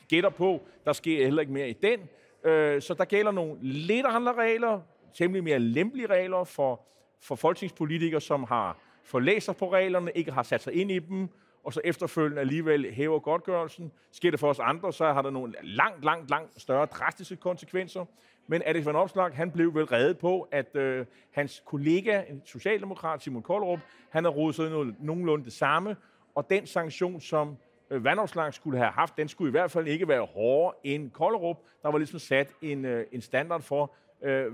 gætte 0.08 0.30
på, 0.30 0.62
der 0.84 0.92
sker 0.92 1.24
heller 1.24 1.40
ikke 1.40 1.52
mere 1.52 1.68
i 1.70 1.72
den. 1.72 2.00
Øh, 2.44 2.82
så 2.82 2.94
der 2.94 3.04
gælder 3.04 3.32
nogle 3.32 3.56
lidt 3.60 4.06
andre 4.06 4.34
regler, 4.34 4.80
temmelig 5.14 5.44
mere 5.44 5.58
lempelige 5.58 6.06
regler 6.06 6.44
for, 6.44 6.80
for 7.20 7.34
folketingspolitikere, 7.34 8.20
som 8.20 8.44
har 8.44 8.78
forlæst 9.04 9.44
sig 9.44 9.56
på 9.56 9.72
reglerne, 9.72 10.10
ikke 10.14 10.32
har 10.32 10.42
sat 10.42 10.62
sig 10.62 10.72
ind 10.72 10.90
i 10.90 10.98
dem, 10.98 11.28
og 11.64 11.72
så 11.72 11.80
efterfølgende 11.84 12.40
alligevel 12.40 12.92
hæver 12.92 13.18
godtgørelsen. 13.18 13.92
Sker 14.12 14.30
det 14.30 14.40
for 14.40 14.50
os 14.50 14.58
andre, 14.58 14.92
så 14.92 15.12
har 15.12 15.22
der 15.22 15.30
nogle 15.30 15.54
langt, 15.62 16.04
langt, 16.04 16.30
langt 16.30 16.60
større 16.60 16.86
drastiske 16.86 17.36
konsekvenser. 17.36 18.04
Men 18.46 18.62
Alex 18.62 18.86
Van 18.86 18.96
Opslag, 18.96 19.34
han 19.34 19.50
blev 19.50 19.74
vel 19.74 19.84
reddet 19.84 20.18
på, 20.18 20.48
at 20.50 20.76
øh, 20.76 21.06
hans 21.30 21.62
kollega, 21.66 22.22
en 22.28 22.42
socialdemokrat, 22.44 23.22
Simon 23.22 23.42
Koldrup, 23.42 23.80
han 24.10 24.24
har 24.24 24.30
rodet 24.30 24.56
sig 24.56 24.70
noget, 24.70 24.94
nogenlunde 25.00 25.44
det 25.44 25.52
samme, 25.52 25.96
og 26.34 26.50
den 26.50 26.66
sanktion, 26.66 27.20
som 27.20 27.56
øh, 27.92 28.04
vandopslag 28.04 28.54
skulle 28.54 28.78
have 28.78 28.90
haft, 28.90 29.16
den 29.16 29.28
skulle 29.28 29.48
i 29.48 29.50
hvert 29.50 29.70
fald 29.70 29.86
ikke 29.86 30.08
være 30.08 30.26
hårdere 30.26 30.74
end 30.84 31.10
Kollerup. 31.10 31.56
Der 31.82 31.90
var 31.90 31.98
ligesom 31.98 32.18
sat 32.18 32.48
en, 32.62 32.84
øh, 32.84 33.06
en 33.12 33.20
standard 33.20 33.62
for, 33.62 33.94
øh, 34.24 34.52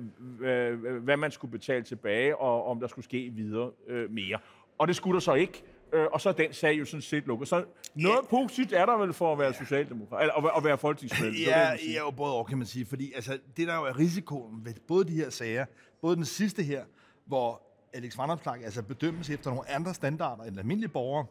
hvad 1.02 1.16
man 1.16 1.30
skulle 1.30 1.50
betale 1.50 1.84
tilbage, 1.84 2.36
og 2.36 2.66
om 2.66 2.80
der 2.80 2.86
skulle 2.86 3.04
ske 3.04 3.30
videre 3.34 3.70
øh, 3.88 4.10
mere. 4.10 4.38
Og 4.78 4.88
det 4.88 4.96
skulle 4.96 5.14
der 5.14 5.20
så 5.20 5.34
ikke. 5.34 5.62
Øh, 5.92 6.06
og 6.12 6.20
så 6.20 6.28
er 6.28 6.32
den 6.32 6.52
sag 6.52 6.78
jo 6.78 6.84
sådan 6.84 7.02
set 7.02 7.26
lukket. 7.26 7.48
Så 7.48 7.64
noget 7.94 8.16
ja. 8.16 8.28
positivt 8.30 8.72
er 8.72 8.86
der 8.86 8.98
vel 8.98 9.12
for 9.12 9.32
at 9.32 9.38
være 9.38 9.54
socialdemokrat, 9.54 10.22
eller 10.22 10.56
at, 10.56 10.64
være 10.64 10.78
folketingsmedlem. 10.78 11.34
Ja, 11.46 11.70
det, 11.72 11.94
ja, 11.94 11.98
jo 11.98 12.10
både 12.10 12.34
over, 12.34 12.44
kan 12.44 12.58
man 12.58 12.66
sige. 12.66 12.86
Fordi 12.86 13.12
altså, 13.12 13.38
det 13.56 13.68
der 13.68 13.74
jo 13.74 13.84
er 13.84 13.98
risikoen 13.98 14.64
ved 14.64 14.74
både 14.88 15.04
de 15.04 15.12
her 15.12 15.30
sager, 15.30 15.64
både 16.00 16.16
den 16.16 16.24
sidste 16.24 16.62
her, 16.62 16.84
hvor 17.26 17.62
Alex 17.92 18.18
Vanopslagh 18.18 18.64
altså 18.64 18.82
bedømmes 18.82 19.30
efter 19.30 19.50
nogle 19.50 19.70
andre 19.70 19.94
standarder 19.94 20.44
end 20.44 20.58
almindelige 20.58 20.88
borgere, 20.88 21.26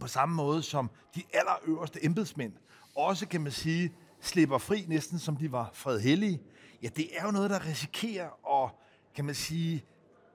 på 0.00 0.06
samme 0.06 0.34
måde 0.34 0.62
som 0.62 0.90
de 1.14 1.22
allerøverste 1.32 2.04
embedsmænd 2.04 2.52
også, 2.96 3.28
kan 3.28 3.40
man 3.40 3.52
sige, 3.52 3.92
slipper 4.20 4.58
fri 4.58 4.84
næsten 4.88 5.18
som 5.18 5.36
de 5.36 5.52
var 5.52 5.70
fredhellige, 5.74 6.40
ja, 6.82 6.88
det 6.96 7.08
er 7.18 7.24
jo 7.24 7.30
noget, 7.30 7.50
der 7.50 7.66
risikerer 7.66 8.62
at, 8.64 8.70
kan 9.14 9.24
man 9.24 9.34
sige, 9.34 9.84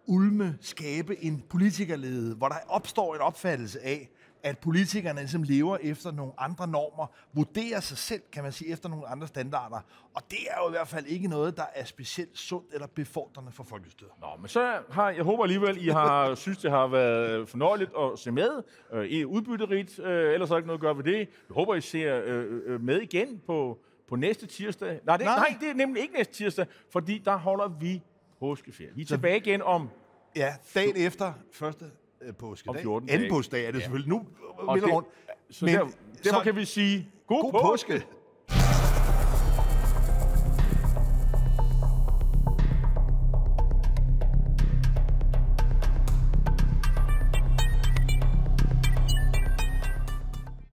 ulme, 0.05 0.57
skabe 0.61 1.23
en 1.23 1.43
politikerlede, 1.49 2.35
hvor 2.35 2.49
der 2.49 2.55
opstår 2.67 3.15
en 3.15 3.21
opfattelse 3.21 3.81
af, 3.81 4.09
at 4.43 4.57
politikerne 4.57 5.19
ligesom 5.19 5.43
lever 5.43 5.77
efter 5.81 6.11
nogle 6.11 6.31
andre 6.37 6.67
normer, 6.67 7.07
vurderer 7.33 7.79
sig 7.79 7.97
selv, 7.97 8.21
kan 8.31 8.43
man 8.43 8.51
sige, 8.51 8.71
efter 8.71 8.89
nogle 8.89 9.07
andre 9.07 9.27
standarder. 9.27 9.79
Og 10.13 10.21
det 10.31 10.39
er 10.49 10.63
jo 10.63 10.67
i 10.67 10.71
hvert 10.71 10.87
fald 10.87 11.05
ikke 11.05 11.27
noget, 11.27 11.57
der 11.57 11.65
er 11.75 11.85
specielt 11.85 12.37
sundt 12.37 12.73
eller 12.73 12.87
befordrende 12.87 13.51
for 13.51 13.63
folkestyret. 13.63 14.11
Nå, 14.21 14.27
men 14.39 14.47
så 14.47 14.79
har, 14.89 15.09
jeg 15.09 15.23
håber 15.23 15.43
alligevel, 15.43 15.85
I 15.85 15.89
har 15.89 16.35
synes, 16.43 16.57
det 16.57 16.71
har 16.71 16.87
været 16.87 17.49
fornøjeligt 17.49 17.91
at 17.99 18.19
se 18.19 18.31
med. 18.31 18.63
Øh, 18.93 19.05
I 19.05 19.21
er 19.21 19.25
udbytterigt, 19.25 19.99
øh, 19.99 20.33
ellers 20.33 20.49
er 20.49 20.53
der 20.53 20.57
ikke 20.57 20.67
noget 20.67 20.79
at 20.79 20.81
gøre 20.81 20.97
ved 20.97 21.03
det. 21.03 21.17
Jeg 21.19 21.53
håber, 21.53 21.75
I 21.75 21.81
ser 21.81 22.21
øh, 22.25 22.61
øh, 22.65 22.81
med 22.81 23.01
igen 23.01 23.41
på, 23.45 23.79
på 24.09 24.15
næste 24.15 24.47
tirsdag. 24.47 24.99
Nej 25.03 25.17
det, 25.17 25.25
nej. 25.25 25.35
nej, 25.35 25.57
det 25.59 25.69
er 25.69 25.73
nemlig 25.73 26.01
ikke 26.01 26.13
næste 26.13 26.33
tirsdag, 26.33 26.65
fordi 26.91 27.17
der 27.17 27.37
holder 27.37 27.67
vi 27.67 28.01
påskeferie. 28.39 28.91
Vi 28.95 29.01
er 29.01 29.05
tilbage 29.05 29.37
igen 29.37 29.61
om 29.61 29.89
Ja, 30.35 30.53
dagen 30.75 30.97
efter 30.97 31.33
første 31.51 31.85
øh, 31.85 31.91
påskedag. 32.39 32.69
Om 32.75 32.81
14 32.81 33.09
Anden 33.09 33.21
dage. 33.21 33.29
påskedag 33.29 33.65
er 33.65 33.71
det 33.71 33.79
Ja. 33.79 33.83
selvfølgelig 33.83 34.09
nu. 34.09 34.25
Og 34.57 34.77
det- 34.77 34.91
rundt. 34.93 35.07
Så 35.49 35.65
Men- 35.65 35.75
der, 35.75 35.81
derfor 35.81 35.95
så- 36.23 36.43
kan 36.43 36.55
vi 36.55 36.65
sige 36.65 37.07
god, 37.27 37.41
God 37.41 37.51
påske. 37.51 37.91
påske. 37.93 38.07